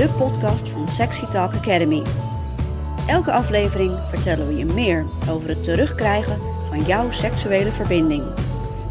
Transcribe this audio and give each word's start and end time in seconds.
de 0.00 0.08
podcast 0.08 0.68
van 0.68 0.88
Sexy 0.88 1.24
Talk 1.24 1.54
Academy. 1.54 2.02
Elke 3.06 3.32
aflevering 3.32 3.92
vertellen 4.08 4.46
we 4.46 4.56
je 4.56 4.64
meer 4.64 5.06
over 5.28 5.48
het 5.48 5.64
terugkrijgen 5.64 6.38
van 6.68 6.84
jouw 6.84 7.10
seksuele 7.10 7.72
verbinding. 7.72 8.24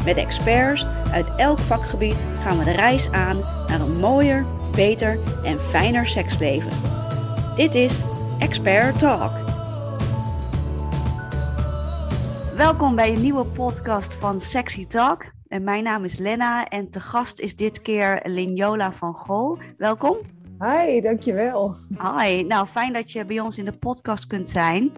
Met 0.04 0.16
experts 0.16 0.86
uit 1.12 1.34
elk 1.34 1.58
vakgebied 1.58 2.16
gaan 2.40 2.58
we 2.58 2.64
de 2.64 2.70
reis 2.70 3.10
aan 3.10 3.38
naar 3.38 3.80
een 3.80 3.98
mooier, 3.98 4.44
beter 4.74 5.18
en 5.44 5.60
fijner 5.60 6.06
seksleven. 6.06 6.72
Dit 7.56 7.74
is 7.74 8.00
Expert 8.38 8.98
Talk. 8.98 9.32
Welkom 12.56 12.94
bij 12.94 13.12
een 13.12 13.22
nieuwe 13.22 13.44
podcast 13.44 14.16
van 14.16 14.40
Sexy 14.40 14.86
Talk. 14.86 15.24
En 15.48 15.64
mijn 15.64 15.84
naam 15.84 16.04
is 16.04 16.18
Lena 16.18 16.68
en 16.68 16.90
te 16.90 17.00
gast 17.00 17.40
is 17.40 17.56
dit 17.56 17.82
keer 17.82 18.20
Linjola 18.24 18.92
van 18.92 19.14
Gol. 19.14 19.58
Welkom. 19.76 20.16
Hi, 20.64 21.00
dankjewel. 21.00 21.76
Hi, 21.88 22.42
nou 22.42 22.66
fijn 22.66 22.92
dat 22.92 23.12
je 23.12 23.24
bij 23.24 23.40
ons 23.40 23.58
in 23.58 23.64
de 23.64 23.72
podcast 23.72 24.26
kunt 24.26 24.50
zijn. 24.50 24.92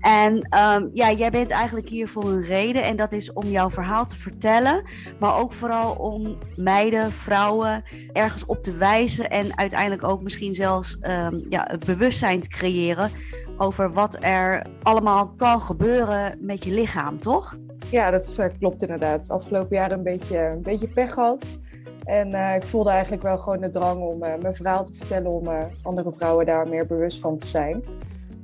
En 0.00 0.34
um, 0.34 0.90
ja, 0.92 1.12
jij 1.12 1.30
bent 1.30 1.50
eigenlijk 1.50 1.88
hier 1.88 2.08
voor 2.08 2.24
een 2.24 2.42
reden 2.42 2.82
en 2.82 2.96
dat 2.96 3.12
is 3.12 3.32
om 3.32 3.46
jouw 3.46 3.70
verhaal 3.70 4.06
te 4.06 4.16
vertellen, 4.16 4.82
maar 5.20 5.38
ook 5.38 5.52
vooral 5.52 5.94
om 5.94 6.38
meiden, 6.56 7.12
vrouwen 7.12 7.82
ergens 8.12 8.46
op 8.46 8.62
te 8.62 8.72
wijzen 8.72 9.30
en 9.30 9.58
uiteindelijk 9.58 10.04
ook 10.04 10.22
misschien 10.22 10.54
zelfs 10.54 10.98
um, 11.02 11.44
ja, 11.48 11.64
het 11.70 11.84
bewustzijn 11.84 12.40
te 12.40 12.48
creëren 12.48 13.10
over 13.56 13.92
wat 13.92 14.16
er 14.20 14.66
allemaal 14.82 15.28
kan 15.36 15.60
gebeuren 15.60 16.38
met 16.40 16.64
je 16.64 16.72
lichaam, 16.72 17.20
toch? 17.20 17.58
Ja, 17.90 18.10
dat 18.10 18.36
uh, 18.40 18.46
klopt 18.58 18.82
inderdaad. 18.82 19.30
Afgelopen 19.30 19.76
jaar 19.76 19.92
een 19.92 20.02
beetje, 20.02 20.38
een 20.38 20.62
beetje 20.62 20.88
pech 20.88 21.12
gehad. 21.12 21.58
En 22.06 22.34
uh, 22.34 22.54
ik 22.54 22.66
voelde 22.66 22.90
eigenlijk 22.90 23.22
wel 23.22 23.38
gewoon 23.38 23.60
de 23.60 23.70
drang 23.70 24.02
om 24.02 24.24
uh, 24.24 24.30
mijn 24.40 24.54
verhaal 24.54 24.84
te 24.84 24.94
vertellen, 24.94 25.30
om 25.30 25.48
andere 25.82 26.12
vrouwen 26.12 26.46
daar 26.46 26.68
meer 26.68 26.86
bewust 26.86 27.20
van 27.20 27.36
te 27.36 27.46
zijn. 27.46 27.84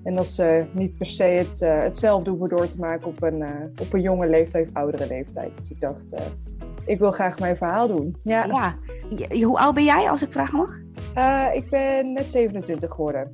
En 0.05 0.15
dat 0.15 0.27
ze 0.27 0.65
niet 0.73 0.97
per 0.97 1.07
se 1.07 1.23
het, 1.23 1.61
hetzelfde 1.61 2.31
hoeven 2.31 2.49
door 2.49 2.67
te 2.67 2.79
maken 2.79 3.07
op 3.07 3.23
een, 3.23 3.45
op 3.81 3.93
een 3.93 4.01
jonge 4.01 4.29
leeftijd, 4.29 4.71
oudere 4.75 5.07
leeftijd. 5.07 5.59
Dus 5.59 5.71
ik 5.71 5.81
dacht, 5.81 6.15
ik 6.85 6.99
wil 6.99 7.13
graag 7.13 7.39
mijn 7.39 7.57
verhaal 7.57 7.89
doen. 7.89 8.17
Ja. 8.23 8.45
ja. 8.45 8.77
Hoe 9.45 9.59
oud 9.59 9.75
ben 9.75 9.85
jij, 9.85 10.11
als 10.11 10.23
ik 10.23 10.33
vragen 10.33 10.57
mag? 10.57 10.79
ik 11.55 11.71
ben 11.71 12.13
net 12.13 12.31
27 12.31 12.95
geworden. 12.95 13.33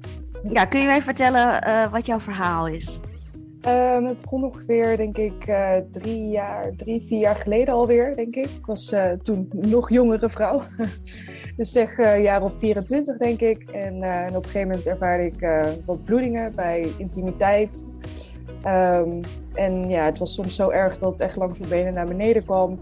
Ja, 0.53 0.65
kun 0.65 0.81
je 0.81 0.87
mij 0.87 1.03
vertellen 1.03 1.61
wat 1.91 2.07
jouw 2.07 2.21
verhaal 2.21 2.69
is? 2.69 3.01
Um, 3.67 4.07
het 4.07 4.21
begon 4.21 4.45
ongeveer, 4.45 4.97
denk 4.97 5.17
ik, 5.17 5.49
uh, 5.49 5.73
drie 5.91 6.29
jaar, 6.29 6.77
drie, 6.77 7.03
vier 7.07 7.19
jaar 7.19 7.37
geleden 7.37 7.75
alweer, 7.75 8.15
denk 8.15 8.37
ik. 8.37 8.51
Ik 8.51 8.67
was 8.67 8.93
uh, 8.93 9.13
toen 9.13 9.49
nog 9.53 9.91
jongere 9.91 10.31
vrouw. 10.31 10.63
dus 11.57 11.73
zeg 11.73 11.99
uh, 11.99 12.23
jaar 12.23 12.43
of 12.43 12.59
24, 12.59 13.17
denk 13.17 13.41
ik. 13.41 13.71
En, 13.71 14.03
en, 14.03 14.37
op 14.37 14.45
een 14.45 14.51
gegeven 14.51 14.69
moment 14.69 14.87
ervaarde 14.87 15.25
ik 15.25 15.67
wat 15.85 16.05
bloedingen 16.05 16.53
bij 16.55 16.93
intimiteit. 16.99 17.87
Um, 18.67 19.21
en 19.53 19.89
ja, 19.89 20.05
het 20.05 20.19
was 20.19 20.35
soms 20.35 20.55
zo 20.55 20.71
erg 20.71 20.99
dat 20.99 21.13
het 21.13 21.21
echt 21.21 21.37
langs 21.37 21.59
mijn 21.59 21.71
benen 21.71 21.93
naar 21.93 22.07
beneden 22.07 22.45
kwam. 22.45 22.79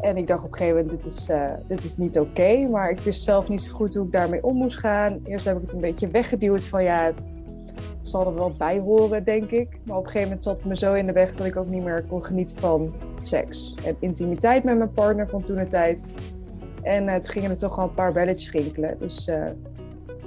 En 0.00 0.16
ik 0.16 0.26
dacht 0.26 0.44
op 0.44 0.52
een 0.52 0.58
gegeven 0.58 0.84
moment, 0.84 1.02
dit 1.02 1.12
is, 1.12 1.30
dit 1.68 1.84
is 1.84 1.96
niet 1.96 2.18
oké. 2.18 2.68
Maar 2.70 2.90
ik 2.90 3.00
wist 3.00 3.22
zelf 3.22 3.48
niet 3.48 3.62
zo 3.62 3.72
goed 3.72 3.94
hoe 3.94 4.06
ik 4.06 4.12
daarmee 4.12 4.44
om 4.44 4.56
moest 4.56 4.78
gaan. 4.78 5.20
Eerst 5.24 5.44
heb 5.44 5.56
ik 5.56 5.62
het 5.62 5.72
een 5.72 5.80
beetje 5.80 6.08
weggeduwd 6.08 6.66
van 6.66 6.82
ja, 6.82 7.12
het 8.02 8.10
zal 8.10 8.26
er 8.26 8.34
wel 8.34 8.52
bij 8.58 8.78
horen, 8.78 9.24
denk 9.24 9.50
ik. 9.50 9.68
Maar 9.86 9.96
op 9.96 10.04
een 10.04 10.10
gegeven 10.10 10.28
moment 10.28 10.44
zat 10.44 10.56
het 10.56 10.64
me 10.64 10.76
zo 10.76 10.92
in 10.94 11.06
de 11.06 11.12
weg 11.12 11.32
dat 11.32 11.46
ik 11.46 11.56
ook 11.56 11.68
niet 11.68 11.82
meer 11.82 12.04
kon 12.08 12.24
genieten 12.24 12.58
van 12.58 12.94
seks. 13.20 13.74
En 13.84 13.96
intimiteit 13.98 14.64
met 14.64 14.76
mijn 14.76 14.92
partner 14.92 15.28
van 15.28 15.42
toen 15.42 15.56
de 15.56 15.66
tijd. 15.66 16.06
En 16.82 17.08
uh, 17.08 17.14
toen 17.14 17.30
gingen 17.30 17.50
er 17.50 17.56
toch 17.56 17.78
al 17.78 17.84
een 17.84 17.94
paar 17.94 18.12
belletjes 18.12 18.50
rinkelen. 18.50 18.96
Dus 18.98 19.28
uh, 19.28 19.44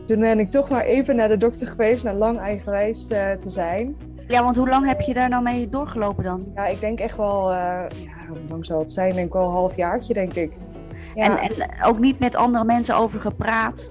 toen 0.03 0.19
ben 0.19 0.40
ik 0.40 0.52
toch 0.52 0.69
maar 0.69 0.84
even 0.84 1.16
naar 1.16 1.28
de 1.28 1.38
dokter 1.38 1.68
geweest, 1.68 2.03
naar 2.03 2.14
lang 2.14 2.40
eigenwijs 2.40 3.09
uh, 3.12 3.31
te 3.31 3.50
zijn. 3.50 3.96
Ja, 4.28 4.44
want 4.44 4.56
hoe 4.56 4.69
lang 4.69 4.85
heb 4.85 5.02
je 5.02 5.14
daar 5.14 5.30
nou 5.30 5.44
mee 5.44 5.69
doorgelopen 5.69 6.24
dan? 6.24 6.52
Ja, 6.56 6.66
ik 6.66 6.80
denk 6.80 7.00
echt 7.00 7.18
wel, 7.18 7.52
ja, 7.52 7.88
hoe 8.28 8.38
lang 8.50 8.66
zal 8.66 8.80
het 8.80 8.91
zijn? 8.91 9.14
Denk 9.14 9.28
ik 9.28 9.34
wel 9.34 9.44
een 9.44 9.52
halfjaartje, 9.52 10.14
denk 10.14 10.34
ik. 10.34 10.53
Ja. 11.16 11.41
En, 11.41 11.50
en 11.50 11.84
ook 11.84 12.00
niet 12.00 12.19
met 12.19 12.35
andere 12.35 12.66
mensen 12.66 12.96
over 12.96 13.19
gepraat? 13.19 13.88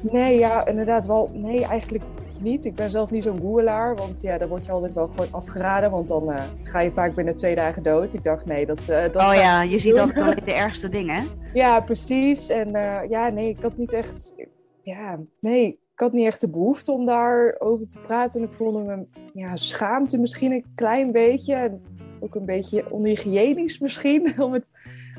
Nee, 0.00 0.38
ja, 0.38 0.66
inderdaad 0.66 1.06
wel. 1.06 1.30
Nee, 1.32 1.64
eigenlijk 1.64 2.04
niet. 2.42 2.64
Ik 2.64 2.74
ben 2.74 2.90
zelf 2.90 3.10
niet 3.10 3.22
zo'n 3.22 3.40
googelaar, 3.40 3.96
want 3.96 4.20
ja, 4.20 4.38
dan 4.38 4.48
word 4.48 4.66
je 4.66 4.72
altijd 4.72 4.92
wel 4.92 5.08
gewoon 5.08 5.26
afgeraden, 5.30 5.90
want 5.90 6.08
dan 6.08 6.30
uh, 6.30 6.42
ga 6.62 6.80
je 6.80 6.92
vaak 6.92 7.14
binnen 7.14 7.34
twee 7.34 7.54
dagen 7.54 7.82
dood. 7.82 8.14
Ik 8.14 8.24
dacht, 8.24 8.44
nee, 8.44 8.66
dat... 8.66 8.80
Uh, 8.80 9.02
dat 9.02 9.16
oh 9.16 9.34
ja, 9.34 9.62
je 9.62 9.78
ziet 9.78 9.98
altijd 9.98 10.22
alleen 10.22 10.44
de 10.44 10.52
ergste 10.52 10.88
dingen, 10.88 11.26
Ja, 11.54 11.80
precies. 11.80 12.48
En 12.48 12.76
uh, 12.76 13.00
ja, 13.08 13.28
nee, 13.28 13.48
ik 13.48 13.58
had 13.60 13.76
niet 13.76 13.92
echt... 13.92 14.34
Ja, 14.82 15.18
nee, 15.40 15.66
ik 15.66 16.00
had 16.00 16.12
niet 16.12 16.26
echt 16.26 16.40
de 16.40 16.48
behoefte 16.48 16.92
om 16.92 17.06
daarover 17.06 17.88
te 17.88 17.98
praten. 17.98 18.40
En 18.40 18.46
ik 18.46 18.54
voelde 18.54 18.82
me, 18.82 19.06
ja, 19.32 19.56
schaamte 19.56 20.18
misschien 20.18 20.52
een 20.52 20.64
klein 20.74 21.12
beetje. 21.12 21.54
En 21.54 21.82
ook 22.20 22.34
een 22.34 22.44
beetje 22.44 22.90
onhygiënisch 22.90 23.78
misschien, 23.78 24.32
om 24.44 24.52
het 24.52 24.70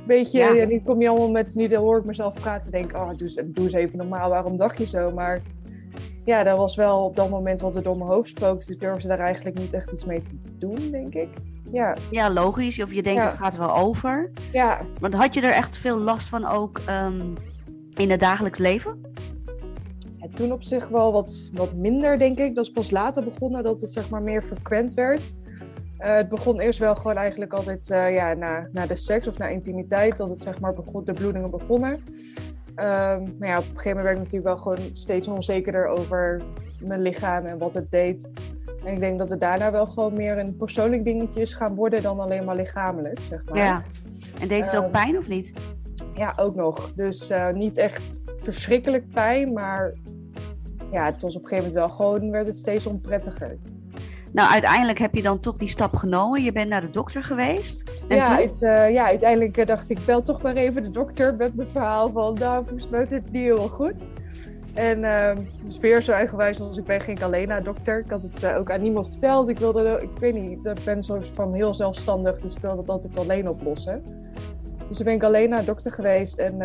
beetje... 0.07 0.38
Ja. 0.38 0.53
Ja, 0.53 0.66
nu 0.66 0.81
kom 0.84 1.01
je 1.01 1.09
allemaal 1.09 1.31
met, 1.31 1.55
nu 1.55 1.67
dan 1.67 1.84
hoor 1.84 1.97
ik 1.97 2.05
mezelf 2.05 2.34
praten, 2.34 2.72
denk 2.72 2.97
oh, 2.97 3.09
doe, 3.16 3.51
doe 3.51 3.66
eens 3.66 3.73
even 3.73 3.97
normaal, 3.97 4.29
waarom 4.29 4.57
dacht 4.57 4.78
je 4.78 4.88
zo? 4.88 5.11
Maar 5.11 5.40
ja, 6.23 6.44
dat 6.44 6.57
was 6.57 6.75
wel 6.75 7.03
op 7.03 7.16
dat 7.16 7.29
moment 7.29 7.61
wat 7.61 7.75
er 7.75 7.84
door 7.84 7.97
mijn 7.97 8.09
hoofd 8.09 8.29
spookte. 8.29 8.67
Dus 8.67 8.78
durfde 8.78 9.07
daar 9.07 9.19
eigenlijk 9.19 9.57
niet 9.59 9.73
echt 9.73 9.91
iets 9.91 10.06
mee 10.06 10.22
te 10.22 10.34
doen, 10.57 10.91
denk 10.91 11.13
ik. 11.13 11.29
Ja, 11.72 11.95
ja 12.11 12.31
logisch. 12.31 12.81
Of 12.81 12.94
je 12.94 13.03
denkt, 13.03 13.23
ja. 13.23 13.29
het 13.29 13.38
gaat 13.38 13.57
wel 13.57 13.75
over. 13.75 14.31
Ja. 14.51 14.81
Want 15.00 15.13
had 15.13 15.34
je 15.34 15.41
er 15.41 15.53
echt 15.53 15.78
veel 15.78 15.97
last 15.97 16.29
van 16.29 16.47
ook 16.47 16.81
um, 16.89 17.34
in 17.94 18.11
het 18.11 18.19
dagelijks 18.19 18.57
leven? 18.57 19.01
Ja, 20.17 20.28
toen 20.34 20.51
op 20.51 20.63
zich 20.63 20.88
wel 20.88 21.11
wat, 21.11 21.50
wat 21.53 21.73
minder, 21.73 22.17
denk 22.17 22.40
ik. 22.40 22.55
Dat 22.55 22.66
is 22.66 22.72
pas 22.72 22.91
later 22.91 23.23
begonnen 23.23 23.63
dat 23.63 23.81
het 23.81 23.91
zeg 23.91 24.09
maar 24.09 24.22
meer 24.22 24.41
frequent 24.41 24.94
werd. 24.94 25.34
Uh, 26.00 26.16
het 26.16 26.29
begon 26.29 26.59
eerst 26.59 26.79
wel 26.79 26.95
gewoon 26.95 27.17
eigenlijk 27.17 27.53
altijd 27.53 27.90
uh, 27.90 28.13
ja, 28.13 28.34
na, 28.34 28.67
na 28.72 28.85
de 28.85 28.95
seks 28.95 29.28
of 29.28 29.38
na 29.38 29.47
intimiteit. 29.47 30.17
Dat 30.17 30.29
het 30.29 30.41
zeg 30.41 30.59
maar 30.59 30.73
begon, 30.73 31.03
de 31.03 31.13
bloedingen 31.13 31.51
begonnen. 31.51 32.03
Um, 32.75 33.35
maar 33.39 33.47
ja, 33.47 33.57
op 33.57 33.63
een 33.63 33.79
gegeven 33.79 33.97
moment 33.97 34.03
werd 34.06 34.17
ik 34.17 34.23
natuurlijk 34.23 34.45
wel 34.45 34.57
gewoon 34.57 34.89
steeds 34.94 35.28
onzekerder 35.28 35.88
over 35.88 36.41
mijn 36.79 37.01
lichaam 37.01 37.45
en 37.45 37.57
wat 37.57 37.73
het 37.73 37.91
deed. 37.91 38.29
En 38.85 38.94
ik 38.94 39.00
denk 39.00 39.19
dat 39.19 39.29
het 39.29 39.39
daarna 39.39 39.72
wel 39.72 39.85
gewoon 39.85 40.13
meer 40.13 40.38
een 40.38 40.57
persoonlijk 40.57 41.06
dingetje 41.06 41.41
is 41.41 41.53
gaan 41.53 41.75
worden 41.75 42.01
dan 42.01 42.19
alleen 42.19 42.44
maar 42.44 42.56
lichamelijk, 42.56 43.19
zeg 43.29 43.45
maar. 43.45 43.57
Ja, 43.57 43.84
en 44.39 44.47
deed 44.47 44.66
het 44.66 44.78
ook 44.78 44.85
um, 44.85 44.91
pijn 44.91 45.17
of 45.17 45.28
niet? 45.28 45.53
Ja, 46.13 46.34
ook 46.35 46.56
nog. 46.56 46.94
Dus 46.95 47.31
uh, 47.31 47.50
niet 47.50 47.78
echt 47.78 48.22
verschrikkelijk 48.39 49.09
pijn, 49.09 49.53
maar 49.53 49.94
ja, 50.91 51.05
het 51.05 51.22
was 51.22 51.35
op 51.35 51.41
een 51.41 51.47
gegeven 51.47 51.69
moment 51.72 51.73
wel 51.73 51.90
gewoon, 51.90 52.31
werd 52.31 52.47
het 52.47 52.55
steeds 52.55 52.85
onprettiger. 52.85 53.57
Nou, 54.33 54.51
uiteindelijk 54.51 54.99
heb 54.99 55.16
je 55.16 55.21
dan 55.21 55.39
toch 55.39 55.57
die 55.57 55.69
stap 55.69 55.95
genomen. 55.95 56.44
Je 56.44 56.51
bent 56.51 56.69
naar 56.69 56.81
de 56.81 56.89
dokter 56.89 57.23
geweest. 57.23 57.91
En 58.07 58.17
ja, 58.17 58.41
uh, 58.41 58.91
ja, 58.91 59.05
uiteindelijk 59.05 59.57
uh, 59.57 59.66
dacht 59.66 59.89
ik, 59.89 59.97
bel 60.05 60.21
toch 60.21 60.41
maar 60.41 60.55
even 60.55 60.83
de 60.83 60.91
dokter 60.91 61.35
met 61.35 61.55
mijn 61.55 61.67
verhaal 61.67 62.09
van, 62.09 62.33
nou, 62.33 62.66
volgens 62.66 62.89
mij 62.89 63.07
het 63.09 63.31
niet 63.31 63.43
helemaal 63.43 63.67
goed. 63.67 63.95
En 64.73 64.99
uh, 64.99 65.31
weer 65.79 66.01
zo 66.01 66.11
eigenwijs 66.11 66.59
als 66.59 66.77
ik 66.77 66.83
ben, 66.83 67.01
ging 67.01 67.17
ik 67.17 67.23
alleen 67.23 67.47
naar 67.47 67.57
de 67.57 67.66
dokter. 67.66 67.99
Ik 67.99 68.09
had 68.09 68.23
het 68.23 68.43
uh, 68.43 68.57
ook 68.57 68.72
aan 68.72 68.81
niemand 68.81 69.07
verteld. 69.07 69.49
Ik 69.49 69.59
wilde, 69.59 69.99
ik 70.01 70.17
weet 70.19 70.33
niet, 70.33 70.49
ik 70.49 70.83
ben 70.83 71.03
soort 71.03 71.27
van 71.27 71.53
heel 71.53 71.73
zelfstandig, 71.73 72.38
dus 72.38 72.53
ik 72.53 72.61
wilde 72.61 72.79
het 72.81 72.89
altijd 72.89 73.17
alleen 73.17 73.49
oplossen. 73.49 74.03
Dus 74.88 74.97
toen 74.97 75.05
ben 75.05 75.16
ik 75.16 75.23
alleen 75.23 75.49
naar 75.49 75.59
de 75.59 75.66
dokter 75.66 75.91
geweest 75.91 76.38
en 76.38 76.57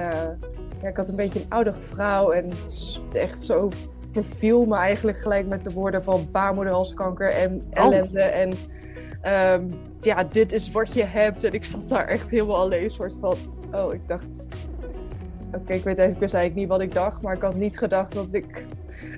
ja, 0.83 0.89
ik 0.89 0.97
had 0.97 1.09
een 1.09 1.17
beetje 1.17 1.41
een 1.41 1.47
oudere 1.49 1.81
vrouw 1.81 2.31
en 2.31 2.51
echt 3.13 3.41
zo 3.41 3.69
verviel 4.13 4.67
me 4.67 4.77
eigenlijk 4.77 5.19
gelijk 5.19 5.47
met 5.47 5.65
de 5.65 5.73
woorden 5.73 6.03
van 6.03 6.29
baarmoederhalskanker 6.33 7.33
en 7.33 7.63
ellende. 7.71 8.21
Oh. 8.21 8.37
En 8.37 8.53
um, 9.55 9.71
ja, 10.01 10.25
dit 10.25 10.53
is 10.53 10.71
wat 10.71 10.93
je 10.93 11.05
hebt. 11.05 11.45
En 11.45 11.53
ik 11.53 11.65
zat 11.65 11.89
daar 11.89 12.07
echt 12.07 12.31
helemaal 12.31 12.57
alleen, 12.57 12.91
soort 12.91 13.15
van. 13.21 13.37
Oh, 13.73 13.95
ik 13.95 14.07
dacht. 14.07 14.45
Oké, 15.49 15.59
okay, 15.59 15.77
ik 15.77 15.85
weet 15.85 15.99
eigenlijk, 15.99 16.33
ik 16.33 16.39
eigenlijk 16.39 16.55
niet 16.55 16.69
wat 16.69 16.81
ik 16.81 16.95
dacht, 16.95 17.23
maar 17.23 17.35
ik 17.35 17.43
had 17.43 17.55
niet 17.55 17.79
gedacht 17.79 18.15
dat 18.15 18.35
ik 18.35 18.67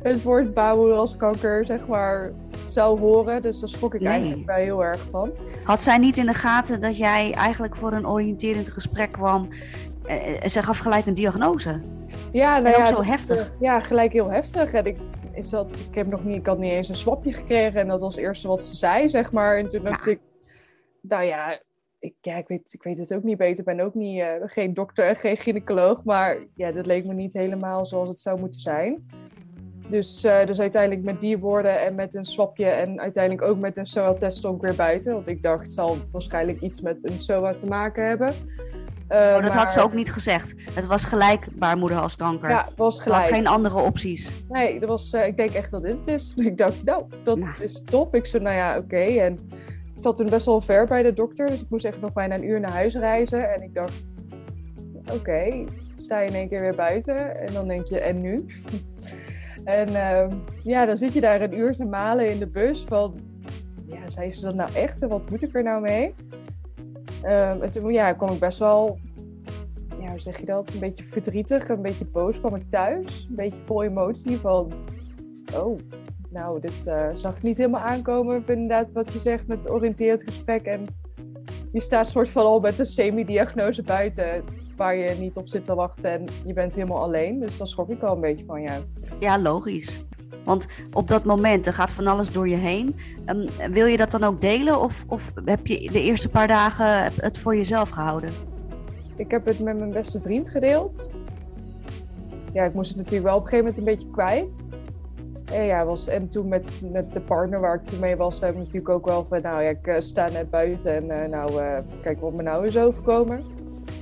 het 0.03 0.23
woord 0.23 0.55
baarmoederhalskanker, 0.55 1.65
zeg 1.65 1.87
maar, 1.87 2.31
zou 2.69 2.99
horen. 2.99 3.43
Dus 3.43 3.61
daar 3.61 3.69
schrok 3.69 3.95
ik 3.95 4.01
nee. 4.01 4.11
eigenlijk 4.11 4.47
bij 4.47 4.63
heel 4.63 4.85
erg 4.85 5.07
van. 5.11 5.31
Had 5.65 5.83
zij 5.83 5.99
niet 5.99 6.17
in 6.17 6.27
de 6.27 6.35
gaten 6.35 6.81
dat 6.81 6.97
jij 6.97 7.33
eigenlijk 7.33 7.77
voor 7.77 7.93
een 7.93 8.09
oriënterend 8.09 8.69
gesprek 8.69 9.13
kwam 9.13 9.49
en 10.41 10.51
ze 10.51 10.63
gaf 10.63 10.79
gelijk 10.79 11.07
een 11.07 11.15
diagnose? 11.15 11.81
Ja, 12.33 12.59
nou 12.59 12.75
en 12.75 12.81
ook 12.81 12.87
ja, 12.87 12.95
zo 12.95 13.03
heftig. 13.03 13.53
ja, 13.61 13.81
gelijk 13.81 14.13
heel 14.13 14.31
heftig. 14.31 14.73
En 14.73 14.85
ik, 14.85 14.97
is 15.33 15.51
dat, 15.51 15.67
ik, 15.89 15.95
heb 15.95 16.07
nog 16.07 16.25
niet, 16.25 16.37
ik 16.37 16.47
had 16.47 16.59
niet 16.59 16.73
eens 16.73 16.89
een 16.89 16.95
swapje 16.95 17.35
gekregen. 17.35 17.81
En 17.81 17.89
dat 17.89 18.01
was 18.01 18.17
het 18.17 18.25
eerste 18.25 18.49
wat 18.49 18.63
ze 18.63 18.77
zei, 18.77 19.11
zeg 19.11 19.33
maar. 19.33 19.59
En 19.59 19.69
toen 19.69 19.85
dacht 19.85 20.05
ja. 20.05 20.11
ik, 20.11 20.21
nou 21.01 21.25
ja, 21.25 21.59
ik, 21.99 22.15
ja, 22.21 22.37
ik, 22.37 22.49
weet, 22.49 22.73
ik 22.73 22.83
weet 22.83 22.99
het 22.99 23.15
ook 23.15 23.23
niet 23.23 23.39
beter. 23.39 23.59
Ik 23.59 23.77
ben 23.77 23.85
ook 23.85 23.95
niet, 23.95 24.21
uh, 24.21 24.29
geen 24.41 24.75
dokter 24.75 25.07
en 25.07 25.17
geen 25.17 25.37
gynaecoloog. 25.37 26.05
Maar 26.05 26.39
ja, 26.55 26.73
dat 26.73 26.87
leek 26.87 27.05
me 27.05 27.15
niet 27.15 27.33
helemaal 27.33 27.85
zoals 27.85 28.09
het 28.09 28.21
zou 28.21 28.41
moeten 28.41 28.61
zijn. 28.61 29.07
Dus, 29.89 30.25
uh, 30.25 30.45
dus 30.45 30.61
uiteindelijk 30.61 31.03
met 31.03 31.21
die 31.21 31.39
woorden 31.39 31.81
en 31.81 31.95
met 31.95 32.15
een 32.15 32.25
swapje 32.25 32.67
en 32.67 33.01
uiteindelijk 33.01 33.49
ook 33.49 33.59
met 33.59 33.77
een 33.77 33.87
SOA-test 33.87 34.37
stond 34.37 34.57
ik 34.57 34.63
weer 34.63 34.77
buiten. 34.77 35.13
Want 35.13 35.29
ik 35.29 35.43
dacht, 35.43 35.61
het 35.61 35.73
zal 35.73 35.97
waarschijnlijk 36.13 36.61
iets 36.61 36.81
met 36.81 37.05
een 37.05 37.21
SOA 37.21 37.55
te 37.55 37.67
maken 37.67 38.07
hebben. 38.07 38.35
Oh, 39.11 39.43
dat 39.43 39.53
had 39.53 39.73
ze 39.73 39.81
ook 39.81 39.93
niet 39.93 40.13
gezegd. 40.13 40.55
Het 40.73 40.87
was 40.87 41.05
gelijk 41.05 41.47
baarmoederhalskanker. 41.57 42.51
Ja, 42.51 42.65
het 42.69 42.79
was 42.79 43.01
gelijk. 43.01 43.23
Had 43.23 43.33
geen 43.33 43.47
andere 43.47 43.77
opties. 43.79 44.31
Nee, 44.49 44.81
dat 44.81 44.89
was, 44.89 45.13
uh, 45.13 45.27
ik 45.27 45.37
denk 45.37 45.53
echt 45.53 45.71
dat 45.71 45.83
dit 45.83 45.99
het 45.99 46.07
is. 46.07 46.33
Ik 46.51 46.59
dacht, 46.59 46.85
nou, 46.85 47.05
dat 47.25 47.39
nou. 47.39 47.63
is 47.63 47.83
top. 47.85 48.15
Ik 48.15 48.27
zei, 48.27 48.43
nou 48.43 48.57
ja, 48.57 48.71
oké. 48.71 48.83
Okay. 48.83 49.19
En 49.19 49.33
ik 49.95 50.03
zat 50.03 50.17
toen 50.17 50.29
best 50.29 50.47
wel 50.47 50.61
ver 50.61 50.87
bij 50.87 51.03
de 51.03 51.13
dokter. 51.13 51.47
Dus 51.47 51.63
ik 51.63 51.71
moest 51.71 51.85
echt 51.85 52.01
nog 52.01 52.13
bijna 52.13 52.35
een 52.35 52.45
uur 52.45 52.61
naar 52.61 52.73
huis 52.73 52.95
reizen. 52.95 53.55
En 53.55 53.63
ik 53.63 53.75
dacht, 53.75 54.13
oké, 55.03 55.15
okay. 55.15 55.67
sta 55.99 56.21
je 56.21 56.29
in 56.29 56.35
één 56.35 56.49
keer 56.49 56.61
weer 56.61 56.77
buiten. 56.77 57.41
En 57.41 57.53
dan 57.53 57.69
denk 57.69 57.87
je, 57.87 58.01
en 58.01 58.21
nu? 58.21 58.47
en 59.65 59.89
uh, 59.89 60.27
ja, 60.63 60.87
dan 60.87 60.97
zit 60.97 61.13
je 61.13 61.21
daar 61.21 61.41
een 61.41 61.59
uur 61.59 61.73
te 61.73 61.85
malen 61.85 62.31
in 62.31 62.39
de 62.39 62.49
bus 62.49 62.85
van... 62.89 63.19
Ja, 63.87 64.09
zei 64.09 64.31
ze 64.31 64.41
dat 64.41 64.55
nou 64.55 64.75
echt? 64.75 65.03
En 65.03 65.09
wat 65.09 65.31
moet 65.31 65.43
ik 65.43 65.57
er 65.57 65.63
nou 65.63 65.81
mee? 65.81 66.15
En 67.23 67.71
toen 67.71 67.93
ja, 67.93 68.13
kwam 68.13 68.33
ik 68.33 68.39
best 68.39 68.59
wel, 68.59 68.99
ja, 70.01 70.11
hoe 70.11 70.21
zeg 70.21 70.39
je 70.39 70.45
dat, 70.47 70.73
een 70.73 70.79
beetje 70.79 71.05
verdrietig, 71.05 71.69
een 71.69 71.83
beetje 71.83 72.05
boos 72.05 72.41
kwam 72.41 72.55
ik 72.55 72.71
thuis. 72.71 73.27
Een 73.29 73.37
beetje 73.37 73.61
vol 73.65 73.83
emotie 73.83 74.39
van, 74.39 74.73
oh, 75.55 75.77
nou, 76.31 76.61
dit 76.61 76.87
uh, 76.87 77.09
zag 77.15 77.37
ik 77.37 77.43
niet 77.43 77.57
helemaal 77.57 77.81
aankomen. 77.81 78.43
Inderdaad, 78.47 78.93
wat 78.93 79.13
je 79.13 79.19
zegt 79.19 79.47
met 79.47 79.71
oriënterend 79.71 80.23
gesprek. 80.23 80.63
En 80.63 80.87
je 81.73 81.81
staat 81.81 82.09
soort 82.09 82.31
van 82.31 82.45
al 82.45 82.61
met 82.61 82.79
een 82.79 82.87
semi-diagnose 82.87 83.83
buiten 83.83 84.45
waar 84.77 84.97
je 84.97 85.15
niet 85.19 85.37
op 85.37 85.49
zit 85.49 85.65
te 85.65 85.75
wachten 85.75 86.11
en 86.11 86.25
je 86.45 86.53
bent 86.53 86.75
helemaal 86.75 87.03
alleen. 87.03 87.41
Dus 87.41 87.57
daar 87.57 87.67
schrok 87.67 87.91
ik 87.91 88.01
wel 88.01 88.15
een 88.15 88.21
beetje 88.21 88.45
van, 88.45 88.63
ja. 88.63 88.79
Ja, 89.21 89.39
logisch. 89.39 90.05
Want 90.45 90.67
op 90.93 91.09
dat 91.09 91.25
moment, 91.25 91.67
er 91.67 91.73
gaat 91.73 91.93
van 91.93 92.07
alles 92.07 92.31
door 92.31 92.49
je 92.49 92.57
heen. 92.57 92.97
Um, 93.27 93.73
wil 93.73 93.87
je 93.87 93.97
dat 93.97 94.11
dan 94.11 94.25
ook 94.25 94.41
delen 94.41 94.81
of, 94.81 95.05
of 95.07 95.33
heb 95.45 95.67
je 95.67 95.91
de 95.91 96.03
eerste 96.03 96.29
paar 96.29 96.47
dagen 96.47 97.13
het 97.17 97.39
voor 97.39 97.57
jezelf 97.57 97.89
gehouden? 97.89 98.31
Ik 99.17 99.31
heb 99.31 99.45
het 99.47 99.59
met 99.59 99.79
mijn 99.79 99.93
beste 99.93 100.21
vriend 100.21 100.49
gedeeld. 100.49 101.13
Ja, 102.53 102.65
ik 102.65 102.75
moest 102.75 102.89
het 102.89 102.97
natuurlijk 102.97 103.25
wel 103.25 103.37
op 103.37 103.43
een 103.43 103.49
gegeven 103.49 103.75
moment 103.75 103.89
een 103.89 103.95
beetje 103.95 104.11
kwijt. 104.11 104.63
En, 105.45 105.65
ja, 105.65 105.85
was, 105.85 106.09
en 106.09 106.29
toen 106.29 106.49
met, 106.49 106.81
met 106.93 107.13
de 107.13 107.21
partner 107.21 107.61
waar 107.61 107.75
ik 107.75 107.87
toen 107.87 107.99
mee 107.99 108.17
was, 108.17 108.41
heb 108.41 108.51
ik 108.51 108.57
natuurlijk 108.57 108.89
ook 108.89 109.07
wel 109.07 109.27
van, 109.29 109.43
nou 109.43 109.63
ja, 109.63 109.69
ik 109.69 109.87
uh, 109.87 109.95
sta 109.99 110.29
net 110.29 110.51
buiten 110.51 110.95
en 110.95 111.05
uh, 111.05 111.29
nou, 111.29 111.53
uh, 111.53 111.75
kijk 112.03 112.21
wat 112.21 112.33
me 112.33 112.43
nou 112.43 112.67
is 112.67 112.77
overkomen. 112.77 113.45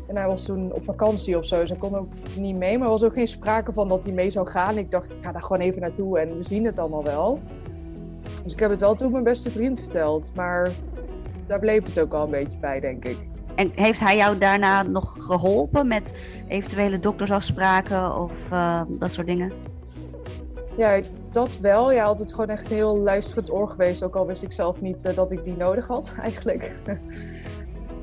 En 0.08 0.16
hij 0.16 0.26
was 0.26 0.44
toen 0.44 0.72
op 0.72 0.84
vakantie 0.84 1.38
of 1.38 1.46
zo, 1.46 1.60
dus 1.60 1.68
hij 1.68 1.78
kon 1.78 1.96
ook 1.96 2.08
niet 2.36 2.58
mee. 2.58 2.78
Maar 2.78 2.86
er 2.86 2.92
was 2.92 3.02
ook 3.02 3.14
geen 3.14 3.28
sprake 3.28 3.72
van 3.72 3.88
dat 3.88 4.04
hij 4.04 4.12
mee 4.12 4.30
zou 4.30 4.48
gaan. 4.48 4.78
Ik 4.78 4.90
dacht, 4.90 5.10
ik 5.10 5.20
ga 5.20 5.32
daar 5.32 5.42
gewoon 5.42 5.62
even 5.62 5.80
naartoe 5.80 6.18
en 6.18 6.36
we 6.36 6.44
zien 6.44 6.64
het 6.64 6.78
allemaal 6.78 7.04
wel. 7.04 7.38
Dus 8.42 8.52
ik 8.52 8.58
heb 8.58 8.70
het 8.70 8.80
wel 8.80 8.94
toen 8.94 9.12
mijn 9.12 9.24
beste 9.24 9.50
vriend 9.50 9.78
verteld. 9.78 10.32
Maar 10.34 10.70
daar 11.46 11.58
bleef 11.58 11.84
het 11.84 12.00
ook 12.00 12.12
al 12.12 12.24
een 12.24 12.30
beetje 12.30 12.58
bij, 12.58 12.80
denk 12.80 13.04
ik. 13.04 13.18
En 13.54 13.70
heeft 13.74 14.00
hij 14.00 14.16
jou 14.16 14.38
daarna 14.38 14.82
nog 14.82 15.16
geholpen 15.18 15.86
met 15.86 16.14
eventuele 16.48 17.00
doktersafspraken 17.00 18.16
of 18.16 18.50
uh, 18.52 18.82
dat 18.88 19.12
soort 19.12 19.26
dingen? 19.26 19.52
Ja, 20.76 21.00
dat 21.30 21.58
wel. 21.58 21.92
Ja, 21.92 22.04
altijd 22.04 22.30
gewoon 22.30 22.48
echt 22.48 22.68
heel 22.68 22.98
luisterend 22.98 23.52
oor 23.52 23.68
geweest. 23.68 24.02
Ook 24.02 24.16
al 24.16 24.26
wist 24.26 24.42
ik 24.42 24.52
zelf 24.52 24.80
niet 24.80 25.04
uh, 25.04 25.14
dat 25.14 25.32
ik 25.32 25.44
die 25.44 25.56
nodig 25.56 25.86
had, 25.86 26.14
eigenlijk 26.22 26.72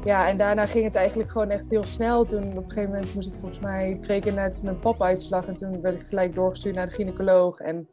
ja, 0.05 0.27
en 0.27 0.37
daarna 0.37 0.65
ging 0.65 0.83
het 0.83 0.95
eigenlijk 0.95 1.31
gewoon 1.31 1.49
echt 1.49 1.63
heel 1.69 1.83
snel. 1.83 2.25
Toen 2.25 2.43
op 2.43 2.63
een 2.63 2.71
gegeven 2.71 2.89
moment 2.89 3.13
moest 3.13 3.27
ik 3.27 3.39
volgens 3.39 3.59
mij 3.59 3.97
kreeg 4.01 4.33
net 4.33 4.63
mijn 4.63 4.79
pap-uitslag. 4.79 5.47
En 5.47 5.55
toen 5.55 5.81
werd 5.81 5.95
ik 5.95 6.07
gelijk 6.07 6.35
doorgestuurd 6.35 6.75
naar 6.75 6.85
de 6.85 6.93
gynaecoloog. 6.93 7.59
En 7.59 7.87